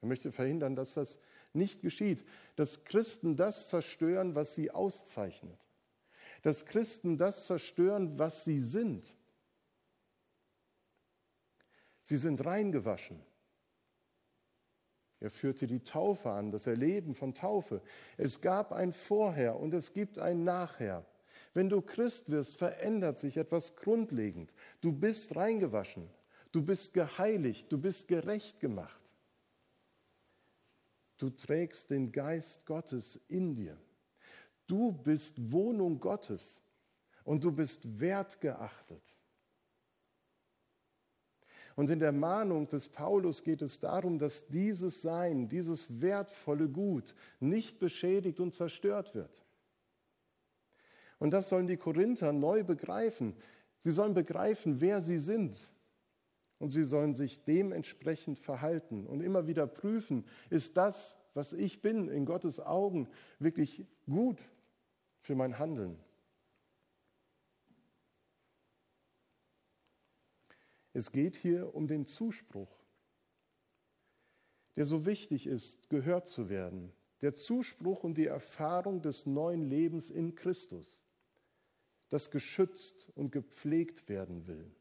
Er 0.01 0.07
möchte 0.07 0.31
verhindern, 0.31 0.75
dass 0.75 0.95
das 0.95 1.19
nicht 1.53 1.81
geschieht, 1.81 2.25
dass 2.55 2.83
Christen 2.85 3.35
das 3.35 3.69
zerstören, 3.69 4.35
was 4.35 4.55
sie 4.55 4.71
auszeichnet, 4.71 5.59
dass 6.41 6.65
Christen 6.65 7.17
das 7.17 7.45
zerstören, 7.45 8.17
was 8.17 8.43
sie 8.43 8.59
sind. 8.59 9.15
Sie 11.99 12.17
sind 12.17 12.43
reingewaschen. 12.43 13.21
Er 15.19 15.29
führte 15.29 15.67
die 15.67 15.83
Taufe 15.83 16.31
an, 16.31 16.51
das 16.51 16.65
Erleben 16.65 17.13
von 17.13 17.35
Taufe. 17.35 17.83
Es 18.17 18.41
gab 18.41 18.71
ein 18.71 18.91
Vorher 18.91 19.59
und 19.59 19.71
es 19.75 19.93
gibt 19.93 20.17
ein 20.17 20.43
Nachher. 20.43 21.05
Wenn 21.53 21.69
du 21.69 21.81
Christ 21.81 22.31
wirst, 22.31 22.55
verändert 22.55 23.19
sich 23.19 23.37
etwas 23.37 23.75
grundlegend. 23.75 24.51
Du 24.81 24.91
bist 24.91 25.35
reingewaschen. 25.35 26.09
Du 26.51 26.61
bist 26.61 26.93
geheiligt, 26.93 27.71
du 27.71 27.77
bist 27.77 28.07
gerecht 28.07 28.59
gemacht. 28.59 28.99
Du 31.17 31.29
trägst 31.29 31.89
den 31.91 32.11
Geist 32.11 32.65
Gottes 32.65 33.19
in 33.27 33.55
dir. 33.55 33.77
Du 34.67 34.91
bist 34.91 35.35
Wohnung 35.51 35.99
Gottes 35.99 36.61
und 37.23 37.43
du 37.43 37.51
bist 37.51 37.99
wertgeachtet. 37.99 39.03
Und 41.75 41.89
in 41.89 41.99
der 41.99 42.11
Mahnung 42.11 42.67
des 42.67 42.89
Paulus 42.89 43.43
geht 43.43 43.61
es 43.61 43.79
darum, 43.79 44.19
dass 44.19 44.47
dieses 44.47 45.01
Sein, 45.01 45.47
dieses 45.47 46.01
wertvolle 46.01 46.67
Gut 46.67 47.15
nicht 47.39 47.79
beschädigt 47.79 48.41
und 48.41 48.53
zerstört 48.53 49.15
wird. 49.15 49.45
Und 51.17 51.31
das 51.31 51.47
sollen 51.47 51.67
die 51.67 51.77
Korinther 51.77 52.33
neu 52.33 52.63
begreifen. 52.63 53.37
Sie 53.77 53.91
sollen 53.91 54.13
begreifen, 54.13 54.81
wer 54.81 55.01
sie 55.01 55.17
sind 55.17 55.71
und 56.61 56.69
sie 56.69 56.83
sollen 56.83 57.15
sich 57.15 57.43
dementsprechend 57.43 58.37
verhalten 58.37 59.07
und 59.07 59.21
immer 59.21 59.47
wieder 59.47 59.65
prüfen, 59.65 60.25
ist 60.51 60.77
das, 60.77 61.17
was 61.33 61.53
ich 61.53 61.81
bin, 61.81 62.07
in 62.07 62.23
Gottes 62.23 62.59
Augen 62.59 63.09
wirklich 63.39 63.83
gut 64.05 64.37
für 65.21 65.33
mein 65.33 65.57
Handeln. 65.57 65.97
Es 70.93 71.11
geht 71.11 71.35
hier 71.35 71.73
um 71.73 71.87
den 71.87 72.05
Zuspruch, 72.05 72.85
der 74.75 74.85
so 74.85 75.07
wichtig 75.07 75.47
ist, 75.47 75.89
gehört 75.89 76.27
zu 76.27 76.47
werden. 76.47 76.91
Der 77.21 77.33
Zuspruch 77.33 78.03
und 78.03 78.19
die 78.19 78.27
Erfahrung 78.27 79.01
des 79.01 79.25
neuen 79.25 79.63
Lebens 79.63 80.11
in 80.11 80.35
Christus, 80.35 81.03
das 82.09 82.29
geschützt 82.29 83.09
und 83.15 83.31
gepflegt 83.31 84.09
werden 84.09 84.45
will. 84.45 84.71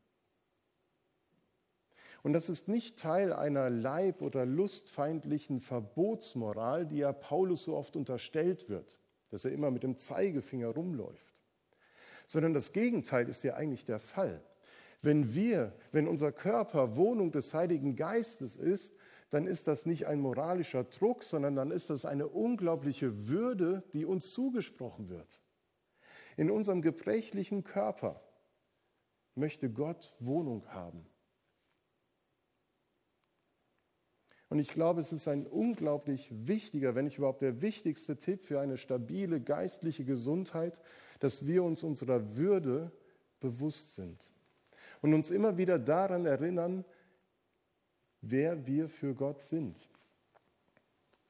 Und 2.22 2.32
das 2.32 2.50
ist 2.50 2.68
nicht 2.68 2.98
Teil 2.98 3.32
einer 3.32 3.70
leib- 3.70 4.22
oder 4.22 4.44
lustfeindlichen 4.44 5.60
Verbotsmoral, 5.60 6.86
die 6.86 6.98
ja 6.98 7.12
Paulus 7.12 7.64
so 7.64 7.76
oft 7.76 7.96
unterstellt 7.96 8.68
wird, 8.68 9.00
dass 9.30 9.44
er 9.44 9.52
immer 9.52 9.70
mit 9.70 9.82
dem 9.82 9.96
Zeigefinger 9.96 10.68
rumläuft, 10.68 11.42
sondern 12.26 12.52
das 12.52 12.72
Gegenteil 12.72 13.28
ist 13.28 13.42
ja 13.42 13.54
eigentlich 13.54 13.84
der 13.84 13.98
Fall. 13.98 14.42
Wenn 15.02 15.34
wir, 15.34 15.72
wenn 15.92 16.06
unser 16.06 16.30
Körper 16.30 16.96
Wohnung 16.96 17.32
des 17.32 17.54
Heiligen 17.54 17.96
Geistes 17.96 18.56
ist, 18.56 18.94
dann 19.30 19.46
ist 19.46 19.66
das 19.66 19.86
nicht 19.86 20.06
ein 20.06 20.20
moralischer 20.20 20.84
Druck, 20.84 21.22
sondern 21.22 21.54
dann 21.54 21.70
ist 21.70 21.88
das 21.88 22.04
eine 22.04 22.26
unglaubliche 22.26 23.28
Würde, 23.28 23.82
die 23.92 24.04
uns 24.04 24.32
zugesprochen 24.32 25.08
wird. 25.08 25.40
In 26.36 26.50
unserem 26.50 26.82
gebrechlichen 26.82 27.64
Körper 27.64 28.20
möchte 29.34 29.70
Gott 29.70 30.14
Wohnung 30.18 30.66
haben. 30.68 31.06
Und 34.50 34.58
ich 34.58 34.70
glaube, 34.70 35.00
es 35.00 35.12
ist 35.12 35.28
ein 35.28 35.46
unglaublich 35.46 36.28
wichtiger, 36.32 36.96
wenn 36.96 37.04
nicht 37.04 37.18
überhaupt 37.18 37.40
der 37.40 37.62
wichtigste 37.62 38.16
Tipp 38.16 38.44
für 38.44 38.60
eine 38.60 38.76
stabile 38.76 39.40
geistliche 39.40 40.04
Gesundheit, 40.04 40.76
dass 41.20 41.46
wir 41.46 41.62
uns 41.62 41.84
unserer 41.84 42.36
Würde 42.36 42.90
bewusst 43.38 43.94
sind 43.94 44.20
und 45.02 45.14
uns 45.14 45.30
immer 45.30 45.56
wieder 45.56 45.78
daran 45.78 46.26
erinnern, 46.26 46.84
wer 48.22 48.66
wir 48.66 48.88
für 48.88 49.14
Gott 49.14 49.40
sind. 49.40 49.88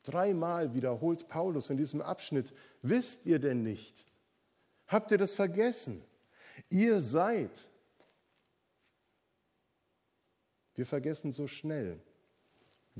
Dreimal 0.03 0.73
wiederholt 0.73 1.29
Paulus 1.29 1.69
in 1.69 1.77
diesem 1.77 2.01
Abschnitt, 2.01 2.55
wisst 2.81 3.27
ihr 3.27 3.39
denn 3.39 3.63
nicht? 3.63 4.07
Habt 4.87 5.13
ihr 5.13 5.19
das 5.19 5.33
vergessen? 5.33 6.03
Ihr 6.71 7.03
seid. 7.03 7.69
Wir 10.75 10.87
vergessen 10.87 11.33
so 11.33 11.47
schnell 11.47 12.01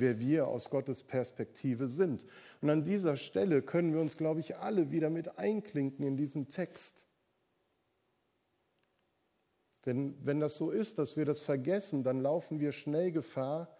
wer 0.01 0.19
wir 0.19 0.49
aus 0.49 0.71
Gottes 0.71 1.03
Perspektive 1.03 1.89
sind. 1.89 2.25
Und 2.61 2.71
an 2.71 2.85
dieser 2.85 3.17
Stelle 3.17 3.63
können 3.63 3.93
wir 3.93 4.01
uns, 4.01 4.17
glaube 4.17 4.41
ich, 4.41 4.57
alle 4.57 4.91
wieder 4.91 5.11
mit 5.11 5.39
einklinken 5.39 6.05
in 6.05 6.17
diesen 6.17 6.49
Text. 6.49 7.07
Denn 9.87 10.15
wenn 10.25 10.41
das 10.41 10.57
so 10.57 10.71
ist, 10.71 10.99
dass 10.99 11.17
wir 11.17 11.25
das 11.25 11.41
vergessen, 11.41 12.03
dann 12.03 12.21
laufen 12.21 12.61
wir 12.61 12.73
schnell 12.73 13.13
Gefahr, 13.13 13.75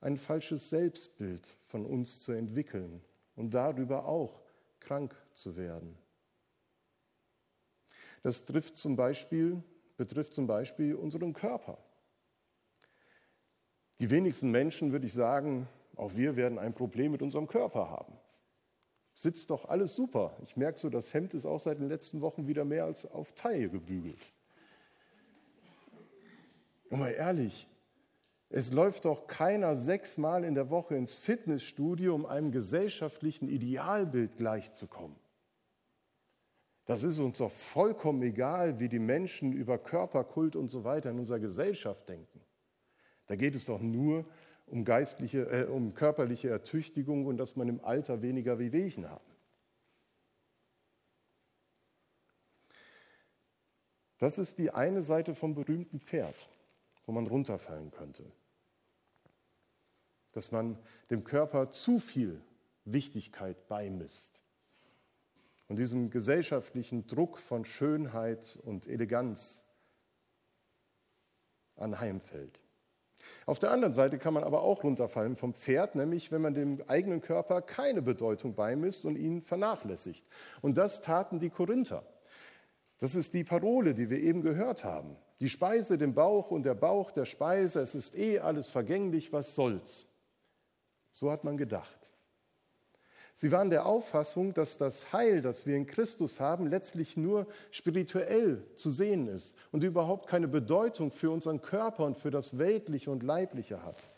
ein 0.00 0.16
falsches 0.16 0.70
Selbstbild 0.70 1.56
von 1.66 1.86
uns 1.86 2.22
zu 2.22 2.32
entwickeln 2.32 3.02
und 3.36 3.54
darüber 3.54 4.06
auch 4.06 4.42
krank 4.80 5.14
zu 5.32 5.56
werden. 5.56 5.98
Das 8.22 8.44
trifft 8.44 8.76
zum 8.76 8.96
Beispiel, 8.96 9.62
betrifft 9.96 10.34
zum 10.34 10.46
Beispiel 10.46 10.94
unseren 10.94 11.32
Körper. 11.32 11.78
Die 14.00 14.10
wenigsten 14.10 14.50
Menschen, 14.50 14.92
würde 14.92 15.06
ich 15.06 15.12
sagen, 15.12 15.68
auch 15.96 16.16
wir 16.16 16.36
werden 16.36 16.58
ein 16.58 16.74
Problem 16.74 17.12
mit 17.12 17.22
unserem 17.22 17.46
Körper 17.46 17.90
haben. 17.90 18.14
Sitzt 19.14 19.50
doch 19.50 19.68
alles 19.68 19.94
super. 19.94 20.36
Ich 20.42 20.56
merke 20.56 20.78
so, 20.78 20.90
das 20.90 21.14
Hemd 21.14 21.34
ist 21.34 21.46
auch 21.46 21.60
seit 21.60 21.78
den 21.78 21.88
letzten 21.88 22.20
Wochen 22.20 22.48
wieder 22.48 22.64
mehr 22.64 22.84
als 22.84 23.06
auf 23.06 23.32
Taille 23.34 23.68
gebügelt. 23.68 24.32
Und 26.90 26.98
mal 26.98 27.12
ehrlich, 27.12 27.68
es 28.50 28.72
läuft 28.72 29.04
doch 29.04 29.26
keiner 29.26 29.76
sechsmal 29.76 30.44
in 30.44 30.54
der 30.54 30.70
Woche 30.70 30.96
ins 30.96 31.14
Fitnessstudio, 31.14 32.14
um 32.14 32.26
einem 32.26 32.52
gesellschaftlichen 32.52 33.48
Idealbild 33.48 34.36
gleichzukommen. 34.36 35.16
Das 36.86 37.02
ist 37.02 37.18
uns 37.18 37.38
doch 37.38 37.50
vollkommen 37.50 38.22
egal, 38.22 38.78
wie 38.78 38.88
die 38.88 38.98
Menschen 38.98 39.52
über 39.52 39.78
Körperkult 39.78 40.54
und 40.54 40.68
so 40.68 40.84
weiter 40.84 41.10
in 41.10 41.18
unserer 41.18 41.38
Gesellschaft 41.38 42.08
denken. 42.08 42.40
Da 43.26 43.36
geht 43.36 43.54
es 43.54 43.66
doch 43.66 43.80
nur 43.80 44.24
um, 44.66 44.84
geistliche, 44.84 45.50
äh, 45.50 45.64
um 45.64 45.94
körperliche 45.94 46.48
Ertüchtigung 46.48 47.26
und 47.26 47.36
dass 47.36 47.56
man 47.56 47.68
im 47.68 47.84
Alter 47.84 48.22
weniger 48.22 48.58
wie 48.58 48.72
Wehchen 48.72 49.08
haben. 49.08 49.24
Das 54.18 54.38
ist 54.38 54.58
die 54.58 54.70
eine 54.70 55.02
Seite 55.02 55.34
vom 55.34 55.54
berühmten 55.54 56.00
Pferd, 56.00 56.48
wo 57.04 57.12
man 57.12 57.26
runterfallen 57.26 57.90
könnte. 57.90 58.24
Dass 60.32 60.50
man 60.50 60.78
dem 61.10 61.24
Körper 61.24 61.70
zu 61.70 61.98
viel 61.98 62.40
Wichtigkeit 62.84 63.68
beimisst 63.68 64.42
und 65.68 65.78
diesem 65.78 66.10
gesellschaftlichen 66.10 67.06
Druck 67.06 67.38
von 67.38 67.64
Schönheit 67.64 68.58
und 68.62 68.86
Eleganz 68.86 69.62
anheimfällt. 71.76 72.63
Auf 73.46 73.58
der 73.58 73.70
anderen 73.70 73.92
Seite 73.92 74.18
kann 74.18 74.34
man 74.34 74.44
aber 74.44 74.62
auch 74.62 74.84
runterfallen 74.84 75.36
vom 75.36 75.54
Pferd, 75.54 75.94
nämlich 75.94 76.32
wenn 76.32 76.42
man 76.42 76.54
dem 76.54 76.82
eigenen 76.86 77.20
Körper 77.20 77.60
keine 77.60 78.00
Bedeutung 78.00 78.54
beimisst 78.54 79.04
und 79.04 79.16
ihn 79.16 79.42
vernachlässigt. 79.42 80.26
Und 80.62 80.78
das 80.78 81.00
taten 81.02 81.38
die 81.38 81.50
Korinther. 81.50 82.04
Das 82.98 83.14
ist 83.14 83.34
die 83.34 83.44
Parole, 83.44 83.94
die 83.94 84.08
wir 84.08 84.20
eben 84.20 84.42
gehört 84.42 84.84
haben. 84.84 85.16
Die 85.40 85.48
Speise 85.48 85.98
dem 85.98 86.14
Bauch 86.14 86.50
und 86.50 86.62
der 86.62 86.74
Bauch 86.74 87.10
der 87.10 87.24
Speise, 87.24 87.80
es 87.80 87.94
ist 87.94 88.16
eh 88.16 88.38
alles 88.38 88.68
vergänglich, 88.68 89.32
was 89.32 89.54
soll's. 89.54 90.06
So 91.10 91.30
hat 91.30 91.44
man 91.44 91.56
gedacht. 91.56 92.03
Sie 93.36 93.50
waren 93.50 93.68
der 93.68 93.84
Auffassung, 93.84 94.54
dass 94.54 94.78
das 94.78 95.12
Heil, 95.12 95.42
das 95.42 95.66
wir 95.66 95.76
in 95.76 95.88
Christus 95.88 96.38
haben, 96.38 96.68
letztlich 96.68 97.16
nur 97.16 97.48
spirituell 97.72 98.62
zu 98.76 98.90
sehen 98.90 99.26
ist 99.26 99.56
und 99.72 99.82
überhaupt 99.82 100.28
keine 100.28 100.46
Bedeutung 100.46 101.10
für 101.10 101.32
unseren 101.32 101.60
Körper 101.60 102.04
und 102.04 102.16
für 102.16 102.30
das 102.30 102.58
Weltliche 102.58 103.10
und 103.10 103.24
Leibliche 103.24 103.82
hat. 103.82 104.08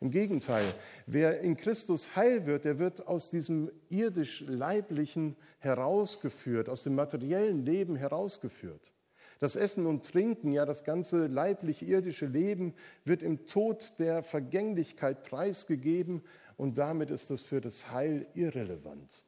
Im 0.00 0.10
Gegenteil, 0.10 0.64
wer 1.04 1.40
in 1.40 1.58
Christus 1.58 2.16
heil 2.16 2.46
wird, 2.46 2.64
der 2.64 2.78
wird 2.78 3.06
aus 3.06 3.28
diesem 3.28 3.70
irdisch-leiblichen 3.90 5.36
herausgeführt, 5.58 6.70
aus 6.70 6.84
dem 6.84 6.94
materiellen 6.94 7.66
Leben 7.66 7.96
herausgeführt. 7.96 8.94
Das 9.40 9.56
Essen 9.56 9.84
und 9.84 10.06
Trinken, 10.06 10.52
ja 10.52 10.64
das 10.64 10.84
ganze 10.84 11.26
leibliche 11.26 11.84
irdische 11.84 12.26
Leben 12.26 12.72
wird 13.04 13.22
im 13.22 13.46
Tod 13.46 13.98
der 13.98 14.22
Vergänglichkeit 14.22 15.22
preisgegeben 15.22 16.22
und 16.60 16.76
damit 16.76 17.10
ist 17.10 17.30
es 17.30 17.40
für 17.40 17.62
das 17.62 17.90
Heil 17.90 18.26
irrelevant. 18.34 19.24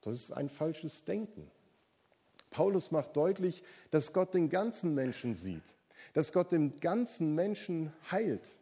Das 0.00 0.14
ist 0.14 0.32
ein 0.32 0.48
falsches 0.48 1.04
Denken. 1.04 1.48
Paulus 2.50 2.90
macht 2.90 3.16
deutlich, 3.16 3.62
dass 3.92 4.12
Gott 4.12 4.34
den 4.34 4.48
ganzen 4.48 4.96
Menschen 4.96 5.36
sieht, 5.36 5.62
dass 6.12 6.32
Gott 6.32 6.50
den 6.50 6.80
ganzen 6.80 7.36
Menschen 7.36 7.92
heilt 8.10 8.58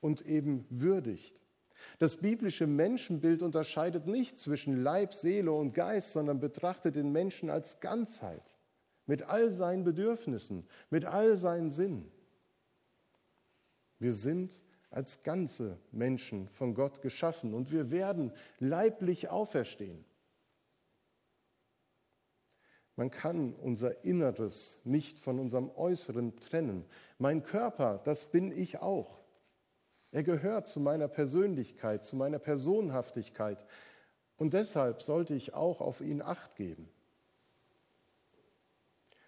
und 0.00 0.26
eben 0.26 0.66
würdigt. 0.68 1.40
Das 2.00 2.16
biblische 2.16 2.66
Menschenbild 2.66 3.44
unterscheidet 3.44 4.08
nicht 4.08 4.40
zwischen 4.40 4.82
Leib, 4.82 5.14
Seele 5.14 5.52
und 5.52 5.74
Geist, 5.74 6.12
sondern 6.12 6.40
betrachtet 6.40 6.96
den 6.96 7.12
Menschen 7.12 7.50
als 7.50 7.78
Ganzheit, 7.78 8.56
mit 9.06 9.22
all 9.22 9.52
seinen 9.52 9.84
Bedürfnissen, 9.84 10.66
mit 10.90 11.04
all 11.04 11.36
seinen 11.36 11.70
Sinnen. 11.70 12.10
Wir 14.00 14.12
sind 14.12 14.60
als 14.94 15.24
ganze 15.24 15.76
Menschen 15.90 16.48
von 16.50 16.72
Gott 16.74 17.02
geschaffen 17.02 17.52
und 17.52 17.72
wir 17.72 17.90
werden 17.90 18.32
leiblich 18.60 19.28
auferstehen. 19.28 20.04
Man 22.94 23.10
kann 23.10 23.54
unser 23.54 24.04
Inneres 24.04 24.78
nicht 24.84 25.18
von 25.18 25.40
unserem 25.40 25.68
Äußeren 25.70 26.36
trennen. 26.36 26.84
Mein 27.18 27.42
Körper, 27.42 28.00
das 28.04 28.26
bin 28.26 28.56
ich 28.56 28.78
auch. 28.78 29.18
Er 30.12 30.22
gehört 30.22 30.68
zu 30.68 30.78
meiner 30.78 31.08
Persönlichkeit, 31.08 32.04
zu 32.04 32.14
meiner 32.14 32.38
Personhaftigkeit. 32.38 33.66
Und 34.36 34.54
deshalb 34.54 35.02
sollte 35.02 35.34
ich 35.34 35.54
auch 35.54 35.80
auf 35.80 36.00
ihn 36.02 36.22
acht 36.22 36.54
geben. 36.54 36.88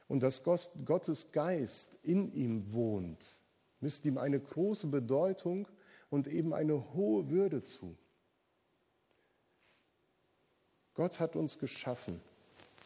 Und 0.07 0.23
dass 0.23 0.45
Gottes 0.45 1.33
Geist 1.33 1.99
in 2.03 2.33
ihm 2.33 2.73
wohnt, 2.73 3.43
misst 3.81 4.05
ihm 4.07 4.19
eine 4.19 4.41
große 4.41 4.87
Bedeutung 4.87 5.69
und 6.11 6.27
eben 6.27 6.55
eine 6.55 6.95
hohe 6.95 7.31
Würde 7.31 7.63
zu. 7.63 7.97
Gott 10.95 11.21
hat 11.21 11.37
uns 11.37 11.59
geschaffen 11.59 12.21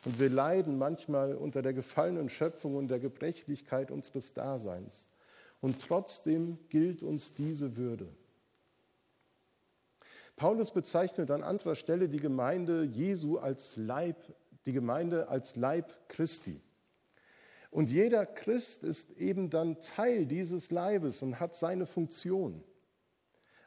und 0.04 0.18
wir 0.18 0.30
leiden 0.30 0.78
manchmal 0.78 1.34
unter 1.34 1.62
der 1.62 1.74
gefallenen 1.74 2.28
Schöpfung 2.28 2.76
und 2.76 2.88
der 2.88 2.98
Gebrechlichkeit 2.98 3.90
unseres 3.90 4.32
Daseins. 4.32 5.08
Und 5.60 5.80
trotzdem 5.82 6.58
gilt 6.70 7.02
uns 7.02 7.34
diese 7.34 7.76
Würde. 7.76 8.08
Paulus 10.36 10.70
bezeichnet 10.70 11.30
an 11.30 11.42
anderer 11.42 11.74
Stelle 11.74 12.08
die 12.08 12.18
Gemeinde 12.18 12.84
Jesu 12.84 13.36
als 13.36 13.76
Leib, 13.76 14.16
die 14.64 14.72
Gemeinde 14.72 15.28
als 15.28 15.54
Leib 15.56 15.92
Christi. 16.08 16.62
Und 17.70 17.88
jeder 17.88 18.26
Christ 18.26 18.82
ist 18.82 19.12
eben 19.12 19.48
dann 19.48 19.78
Teil 19.78 20.26
dieses 20.26 20.70
Leibes 20.70 21.22
und 21.22 21.38
hat 21.38 21.54
seine 21.54 21.86
Funktion. 21.86 22.64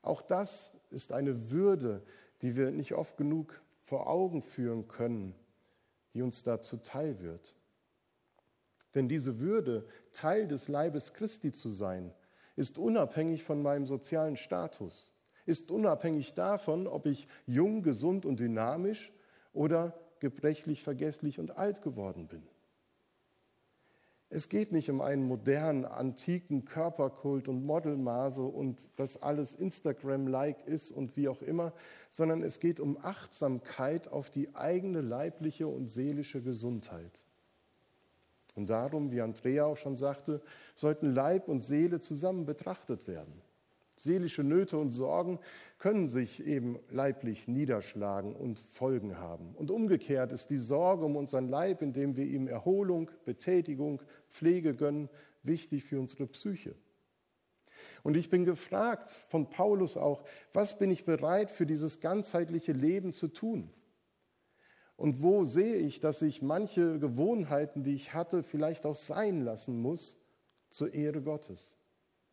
Auch 0.01 0.21
das 0.21 0.73
ist 0.91 1.13
eine 1.13 1.51
Würde, 1.51 2.03
die 2.41 2.57
wir 2.57 2.71
nicht 2.71 2.93
oft 2.93 3.15
genug 3.15 3.61
vor 3.79 4.07
Augen 4.07 4.41
führen 4.41 4.87
können, 4.89 5.33
die 6.13 6.21
uns 6.21 6.43
dazu 6.43 6.77
teil 6.77 7.21
wird. 7.21 7.55
Denn 8.93 9.07
diese 9.07 9.39
Würde, 9.39 9.87
Teil 10.11 10.47
des 10.47 10.67
Leibes 10.67 11.13
Christi 11.13 11.51
zu 11.51 11.69
sein, 11.69 12.13
ist 12.55 12.77
unabhängig 12.77 13.43
von 13.43 13.61
meinem 13.61 13.87
sozialen 13.87 14.35
Status, 14.35 15.13
ist 15.45 15.71
unabhängig 15.71 16.33
davon, 16.35 16.87
ob 16.87 17.05
ich 17.05 17.27
jung, 17.47 17.81
gesund 17.81 18.25
und 18.25 18.39
dynamisch 18.39 19.11
oder 19.53 19.97
gebrechlich, 20.19 20.83
vergesslich 20.83 21.39
und 21.39 21.57
alt 21.57 21.81
geworden 21.81 22.27
bin. 22.27 22.43
Es 24.35 24.49
geht 24.49 24.71
nicht 24.71 24.89
um 24.89 24.99
einen 24.99 25.27
modernen, 25.27 25.85
antiken 25.85 26.65
Körperkult 26.65 27.47
und 27.47 27.67
Modelmaße 27.67 28.41
und 28.41 28.89
das 28.95 29.21
alles 29.21 29.53
Instagram-like 29.53 30.65
ist 30.65 30.91
und 30.91 31.15
wie 31.15 31.27
auch 31.27 31.43
immer, 31.43 31.71
sondern 32.09 32.41
es 32.41 32.59
geht 32.59 32.79
um 32.79 32.97
Achtsamkeit 32.99 34.07
auf 34.07 34.31
die 34.31 34.55
eigene 34.55 35.01
leibliche 35.01 35.67
und 35.67 35.85
seelische 35.85 36.41
Gesundheit. 36.41 37.27
Und 38.55 38.71
darum, 38.71 39.11
wie 39.11 39.21
Andrea 39.21 39.65
auch 39.65 39.77
schon 39.77 39.97
sagte, 39.97 40.41
sollten 40.73 41.13
Leib 41.13 41.47
und 41.47 41.59
Seele 41.59 41.99
zusammen 41.99 42.47
betrachtet 42.47 43.07
werden. 43.07 43.39
Seelische 43.95 44.43
Nöte 44.43 44.77
und 44.77 44.89
Sorgen 44.89 45.39
können 45.77 46.07
sich 46.07 46.45
eben 46.45 46.79
leiblich 46.89 47.47
niederschlagen 47.47 48.35
und 48.35 48.59
Folgen 48.69 49.17
haben. 49.17 49.53
Und 49.55 49.71
umgekehrt 49.71 50.31
ist 50.31 50.49
die 50.49 50.57
Sorge 50.57 51.05
um 51.05 51.15
unseren 51.15 51.49
Leib, 51.49 51.81
indem 51.81 52.15
wir 52.15 52.25
ihm 52.25 52.47
Erholung, 52.47 53.11
Betätigung, 53.25 54.01
Pflege 54.29 54.75
gönnen, 54.75 55.09
wichtig 55.43 55.83
für 55.83 55.99
unsere 55.99 56.25
Psyche. 56.27 56.75
Und 58.03 58.17
ich 58.17 58.29
bin 58.29 58.45
gefragt 58.45 59.09
von 59.09 59.49
Paulus 59.49 59.97
auch, 59.97 60.23
was 60.51 60.77
bin 60.77 60.91
ich 60.91 61.05
bereit 61.05 61.51
für 61.51 61.65
dieses 61.65 62.01
ganzheitliche 62.01 62.73
Leben 62.73 63.13
zu 63.13 63.27
tun? 63.29 63.71
Und 64.95 65.21
wo 65.21 65.43
sehe 65.43 65.75
ich, 65.75 65.99
dass 65.99 66.21
ich 66.21 66.41
manche 66.41 66.99
Gewohnheiten, 66.99 67.83
die 67.83 67.95
ich 67.95 68.13
hatte, 68.13 68.43
vielleicht 68.43 68.85
auch 68.85 68.95
sein 68.95 69.41
lassen 69.41 69.81
muss 69.81 70.17
zur 70.69 70.93
Ehre 70.93 71.21
Gottes? 71.21 71.77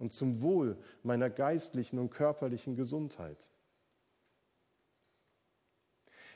Und 0.01 0.13
zum 0.13 0.43
Wohl 0.43 0.77
meiner 1.03 1.31
geistlichen 1.31 1.99
und 1.99 2.11
körperlichen 2.11 2.75
Gesundheit. 2.75 3.51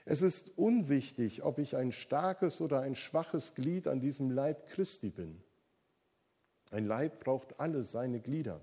Es 0.05 0.21
ist 0.21 0.57
unwichtig, 0.57 1.43
ob 1.43 1.59
ich 1.59 1.75
ein 1.75 1.91
starkes 1.91 2.61
oder 2.61 2.81
ein 2.81 2.95
schwaches 2.95 3.55
Glied 3.55 3.89
an 3.89 4.01
diesem 4.01 4.31
Leib 4.31 4.69
Christi 4.69 5.09
bin. 5.09 5.43
Ein 6.71 6.87
Leib 6.87 7.21
braucht 7.25 7.59
alle 7.59 7.83
seine 7.85 8.21
Glieder. 8.21 8.61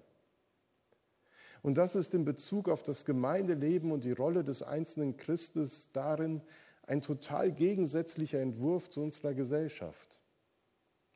Und 1.64 1.76
das 1.76 1.96
ist 1.96 2.14
in 2.14 2.24
Bezug 2.24 2.70
auf 2.70 2.84
das 2.84 3.04
Gemeindeleben 3.04 3.92
und 3.92 4.04
die 4.04 4.12
Rolle 4.12 4.44
des 4.44 4.62
einzelnen 4.62 5.18
Christus 5.18 5.90
darin 5.94 6.42
ein 6.86 7.02
total 7.02 7.52
gegensätzlicher 7.52 8.40
Entwurf 8.40 8.90
zu 8.90 9.02
unserer 9.02 9.34
Gesellschaft 9.34 10.21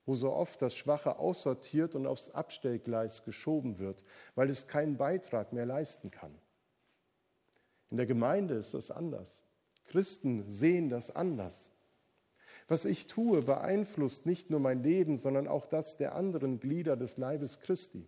wo 0.05 0.13
so 0.13 0.31
oft 0.31 0.61
das 0.61 0.75
Schwache 0.75 1.17
aussortiert 1.17 1.95
und 1.95 2.05
aufs 2.05 2.29
Abstellgleis 2.29 3.23
geschoben 3.23 3.79
wird, 3.79 4.03
weil 4.35 4.49
es 4.49 4.67
keinen 4.67 4.97
Beitrag 4.97 5.53
mehr 5.53 5.65
leisten 5.65 6.11
kann. 6.11 6.33
In 7.89 7.97
der 7.97 8.05
Gemeinde 8.05 8.55
ist 8.55 8.73
das 8.73 8.91
anders. 8.91 9.43
Christen 9.85 10.49
sehen 10.49 10.89
das 10.89 11.15
anders. 11.15 11.71
Was 12.67 12.85
ich 12.85 13.07
tue, 13.07 13.41
beeinflusst 13.41 14.25
nicht 14.25 14.49
nur 14.49 14.59
mein 14.59 14.81
Leben, 14.81 15.17
sondern 15.17 15.47
auch 15.47 15.67
das 15.67 15.97
der 15.97 16.15
anderen 16.15 16.59
Glieder 16.59 16.97
des 16.97 17.17
Leibes 17.17 17.59
Christi. 17.59 18.07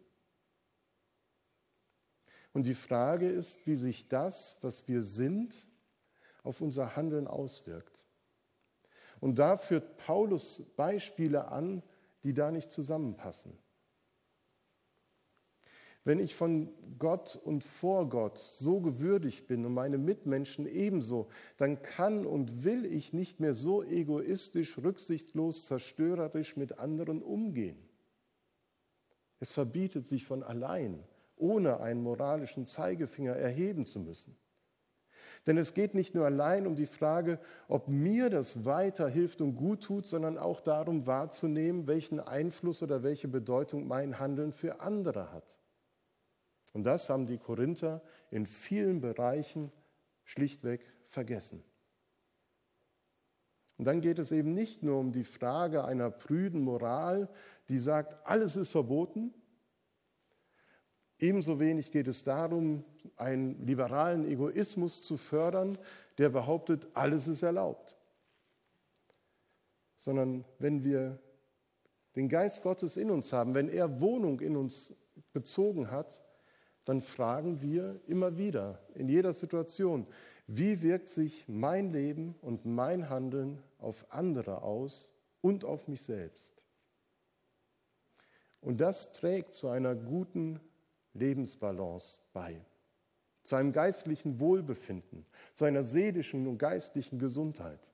Und 2.54 2.66
die 2.66 2.74
Frage 2.74 3.30
ist, 3.30 3.66
wie 3.68 3.76
sich 3.76 4.08
das, 4.08 4.58
was 4.62 4.88
wir 4.88 5.04
sind, 5.04 5.68
auf 6.44 6.62
unser 6.62 6.96
Handeln 6.96 7.28
auswirkt. 7.28 7.97
Und 9.20 9.40
da 9.40 9.58
führt 9.58 9.98
Paulus 9.98 10.64
Beispiele 10.76 11.48
an, 11.50 11.82
die 12.24 12.34
da 12.34 12.52
nicht 12.52 12.72
zusammenpassen. 12.72 13.58
Wenn 16.08 16.20
ich 16.20 16.36
von 16.36 16.70
Gott 17.00 17.36
und 17.36 17.66
vor 17.66 18.08
Gott 18.08 18.38
so 18.38 18.80
gewürdigt 18.80 19.48
bin 19.48 19.66
und 19.66 19.74
meine 19.74 19.98
Mitmenschen 19.98 20.66
ebenso, 20.66 21.28
dann 21.58 21.82
kann 21.82 22.26
und 22.26 22.64
will 22.64 22.86
ich 22.86 23.12
nicht 23.12 23.42
mehr 23.42 23.54
so 23.54 23.84
egoistisch, 23.84 24.78
rücksichtslos, 24.78 25.68
zerstörerisch 25.68 26.56
mit 26.56 26.80
anderen 26.80 27.22
umgehen. 27.22 27.78
Es 29.42 29.52
verbietet 29.52 30.08
sich 30.08 30.24
von 30.24 30.44
allein, 30.44 31.04
ohne 31.36 31.82
einen 31.82 32.02
moralischen 32.02 32.66
Zeigefinger 32.66 33.36
erheben 33.36 33.86
zu 33.86 34.00
müssen. 34.00 34.38
Denn 35.48 35.58
es 35.58 35.74
geht 35.74 35.96
nicht 35.96 36.14
nur 36.14 36.26
allein 36.26 36.68
um 36.68 36.76
die 36.76 36.86
Frage, 36.86 37.40
ob 37.70 37.88
mir 37.88 38.30
das 38.30 38.66
weiterhilft 38.66 39.40
und 39.40 39.56
gut 39.56 39.82
tut, 39.82 40.06
sondern 40.06 40.38
auch 40.38 40.60
darum 40.60 41.08
wahrzunehmen, 41.08 41.88
welchen 41.88 42.20
Einfluss 42.20 42.84
oder 42.84 43.02
welche 43.02 43.30
Bedeutung 43.30 43.88
mein 43.88 44.20
Handeln 44.20 44.52
für 44.52 44.82
andere 44.82 45.32
hat. 45.32 45.56
Und 46.74 46.84
das 46.84 47.10
haben 47.10 47.26
die 47.26 47.38
Korinther 47.38 48.02
in 48.30 48.46
vielen 48.46 49.00
Bereichen 49.00 49.72
schlichtweg 50.26 50.86
vergessen. 51.08 51.64
Und 53.78 53.86
dann 53.86 54.02
geht 54.02 54.20
es 54.20 54.34
eben 54.34 54.54
nicht 54.54 54.84
nur 54.84 55.00
um 55.00 55.14
die 55.14 55.24
Frage 55.24 55.86
einer 55.86 56.10
prüden 56.10 56.62
Moral, 56.62 57.30
die 57.70 57.80
sagt, 57.80 58.28
alles 58.28 58.58
ist 58.58 58.70
verboten, 58.70 59.34
Ebenso 61.20 61.60
wenig 61.60 61.92
geht 61.92 62.08
es 62.08 62.24
darum, 62.24 62.84
einen 63.16 63.66
liberalen 63.66 64.26
Egoismus 64.30 65.04
zu 65.04 65.18
fördern, 65.18 65.78
der 66.18 66.30
behauptet, 66.30 66.88
alles 66.94 67.28
ist 67.28 67.42
erlaubt. 67.42 67.98
Sondern 69.96 70.46
wenn 70.60 70.84
wir 70.84 71.20
den 72.16 72.30
Geist 72.30 72.62
Gottes 72.62 72.98
in 72.98 73.10
uns 73.10 73.34
haben, 73.34 73.56
wenn 73.56 73.70
er 73.70 74.00
Wohnung 74.00 74.40
in 74.42 74.56
uns 74.56 74.94
bezogen 75.34 75.90
hat, 75.90 76.22
dann 76.86 77.02
fragen 77.02 77.62
wir 77.62 78.00
immer 78.08 78.38
wieder, 78.38 78.80
in 78.94 79.10
jeder 79.10 79.34
Situation, 79.34 80.08
wie 80.46 80.82
wirkt 80.82 81.10
sich 81.10 81.46
mein 81.48 81.92
Leben 81.92 82.36
und 82.42 82.66
mein 82.66 83.10
Handeln 83.10 83.62
auf 83.80 84.06
andere 84.10 84.62
aus 84.62 85.14
und 85.42 85.66
auf 85.66 85.88
mich 85.88 86.02
selbst? 86.02 86.66
Und 88.62 88.80
das 88.80 89.12
trägt 89.12 89.54
zu 89.54 89.68
einer 89.68 89.96
guten 89.96 90.62
Lebensbalance 91.18 92.20
bei, 92.34 92.62
zu 93.44 93.56
einem 93.56 93.72
geistlichen 93.72 94.40
Wohlbefinden, 94.40 95.26
zu 95.54 95.66
einer 95.66 95.84
seelischen 95.84 96.48
und 96.48 96.58
geistlichen 96.58 97.20
Gesundheit. 97.20 97.92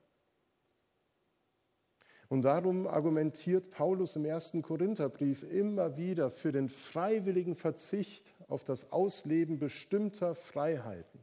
Und 2.28 2.42
darum 2.42 2.86
argumentiert 2.86 3.70
Paulus 3.70 4.16
im 4.16 4.24
ersten 4.24 4.62
Korintherbrief 4.62 5.42
immer 5.44 5.96
wieder 5.96 6.30
für 6.30 6.52
den 6.52 6.68
freiwilligen 6.68 7.54
Verzicht 7.54 8.34
auf 8.48 8.64
das 8.64 8.92
Ausleben 8.92 9.58
bestimmter 9.58 10.34
Freiheiten, 10.34 11.20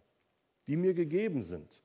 die 0.68 0.78
mir 0.78 0.94
gegeben 0.94 1.42
sind. 1.42 1.82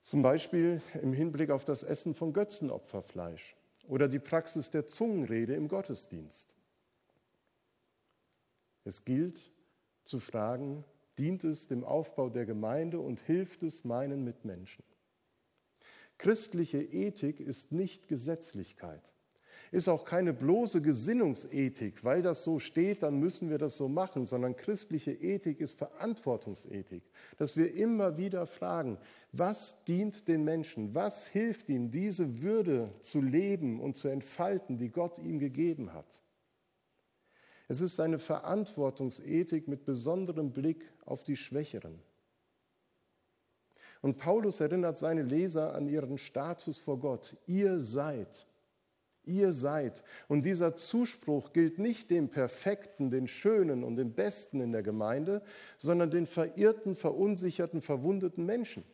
Zum 0.00 0.22
Beispiel 0.22 0.80
im 1.02 1.12
Hinblick 1.12 1.50
auf 1.50 1.64
das 1.64 1.82
Essen 1.82 2.14
von 2.14 2.32
Götzenopferfleisch 2.32 3.56
oder 3.88 4.08
die 4.08 4.18
Praxis 4.18 4.70
der 4.70 4.86
Zungenrede 4.86 5.54
im 5.54 5.68
Gottesdienst. 5.68 6.54
Es 8.84 9.04
gilt 9.04 9.52
zu 10.04 10.20
fragen, 10.20 10.84
dient 11.18 11.44
es 11.44 11.68
dem 11.68 11.84
Aufbau 11.84 12.28
der 12.28 12.46
Gemeinde 12.46 13.00
und 13.00 13.20
hilft 13.20 13.62
es 13.62 13.84
meinen 13.84 14.24
Mitmenschen? 14.24 14.84
Christliche 16.18 16.78
Ethik 16.78 17.40
ist 17.40 17.72
nicht 17.72 18.08
Gesetzlichkeit, 18.08 19.12
ist 19.72 19.88
auch 19.88 20.04
keine 20.04 20.32
bloße 20.32 20.80
Gesinnungsethik, 20.80 22.04
weil 22.04 22.22
das 22.22 22.44
so 22.44 22.60
steht, 22.60 23.02
dann 23.02 23.18
müssen 23.18 23.50
wir 23.50 23.58
das 23.58 23.76
so 23.76 23.88
machen, 23.88 24.24
sondern 24.24 24.54
christliche 24.54 25.12
Ethik 25.12 25.60
ist 25.60 25.76
Verantwortungsethik, 25.76 27.02
dass 27.36 27.56
wir 27.56 27.74
immer 27.74 28.16
wieder 28.16 28.46
fragen, 28.46 28.98
was 29.32 29.82
dient 29.84 30.28
den 30.28 30.44
Menschen, 30.44 30.94
was 30.94 31.26
hilft 31.26 31.68
ihm, 31.68 31.90
diese 31.90 32.42
Würde 32.42 32.92
zu 33.00 33.20
leben 33.20 33.80
und 33.80 33.96
zu 33.96 34.08
entfalten, 34.08 34.78
die 34.78 34.90
Gott 34.90 35.18
ihm 35.18 35.40
gegeben 35.40 35.92
hat. 35.92 36.23
Es 37.68 37.80
ist 37.80 38.00
eine 38.00 38.18
Verantwortungsethik 38.18 39.68
mit 39.68 39.84
besonderem 39.84 40.52
Blick 40.52 40.92
auf 41.04 41.24
die 41.24 41.36
Schwächeren. 41.36 41.98
Und 44.02 44.18
Paulus 44.18 44.60
erinnert 44.60 44.98
seine 44.98 45.22
Leser 45.22 45.74
an 45.74 45.88
ihren 45.88 46.18
Status 46.18 46.78
vor 46.78 46.98
Gott. 46.98 47.36
Ihr 47.46 47.80
seid. 47.80 48.46
Ihr 49.24 49.54
seid. 49.54 50.02
Und 50.28 50.44
dieser 50.44 50.76
Zuspruch 50.76 51.54
gilt 51.54 51.78
nicht 51.78 52.10
dem 52.10 52.28
Perfekten, 52.28 53.10
den 53.10 53.26
Schönen 53.26 53.82
und 53.82 53.96
den 53.96 54.12
Besten 54.12 54.60
in 54.60 54.72
der 54.72 54.82
Gemeinde, 54.82 55.40
sondern 55.78 56.10
den 56.10 56.26
verirrten, 56.26 56.94
verunsicherten, 56.94 57.80
verwundeten 57.80 58.44
Menschen. 58.44 58.84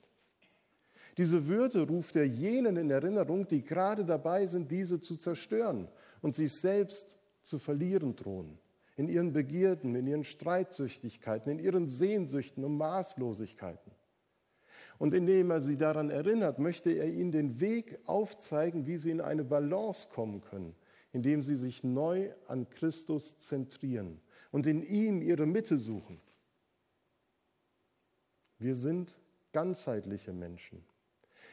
Diese 1.16 1.48
Würde 1.48 1.88
ruft 1.88 2.14
er 2.14 2.26
jenen 2.26 2.76
in 2.76 2.90
Erinnerung, 2.90 3.48
die 3.48 3.64
gerade 3.64 4.04
dabei 4.04 4.46
sind, 4.46 4.70
diese 4.70 5.00
zu 5.00 5.16
zerstören 5.16 5.88
und 6.22 6.36
sich 6.36 6.52
selbst 6.52 7.18
zu 7.42 7.58
verlieren 7.58 8.16
drohen. 8.16 8.58
In 8.96 9.08
ihren 9.08 9.32
Begierden, 9.32 9.94
in 9.94 10.06
ihren 10.06 10.24
Streitsüchtigkeiten, 10.24 11.50
in 11.50 11.58
ihren 11.58 11.86
Sehnsüchten 11.86 12.64
und 12.64 12.76
Maßlosigkeiten. 12.76 13.92
Und 14.98 15.14
indem 15.14 15.50
er 15.50 15.62
sie 15.62 15.78
daran 15.78 16.10
erinnert, 16.10 16.58
möchte 16.58 16.90
er 16.90 17.08
ihnen 17.08 17.32
den 17.32 17.60
Weg 17.60 17.98
aufzeigen, 18.04 18.86
wie 18.86 18.98
sie 18.98 19.10
in 19.10 19.22
eine 19.22 19.44
Balance 19.44 20.08
kommen 20.10 20.42
können, 20.42 20.74
indem 21.12 21.42
sie 21.42 21.56
sich 21.56 21.82
neu 21.82 22.30
an 22.46 22.68
Christus 22.68 23.38
zentrieren 23.38 24.20
und 24.50 24.66
in 24.66 24.82
ihm 24.82 25.22
ihre 25.22 25.46
Mitte 25.46 25.78
suchen. 25.78 26.20
Wir 28.58 28.74
sind 28.74 29.16
ganzheitliche 29.52 30.34
Menschen, 30.34 30.84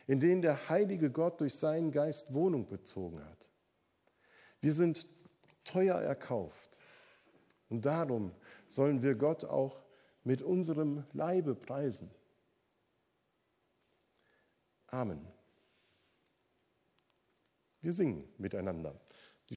in 0.08 0.19
denen 0.19 0.41
der 0.41 0.67
heilige 0.67 1.10
Gott 1.10 1.39
durch 1.39 1.56
seinen 1.56 1.91
Geist 1.91 2.34
Wohnung 2.34 2.67
bezogen 2.67 3.23
hat. 3.23 3.47
Wir 4.60 4.73
sind 4.73 5.08
teuer 5.68 5.96
erkauft. 5.96 6.80
Und 7.70 7.86
darum 7.86 8.32
sollen 8.68 9.04
wir 9.04 9.16
Gott 9.16 9.46
auch 9.46 9.84
mit 10.24 10.42
unserem 10.42 11.04
Leibe 11.14 11.56
preisen. 11.56 12.10
Amen. 14.88 15.28
Wir 17.82 17.94
singen 17.94 18.28
miteinander. 18.38 19.00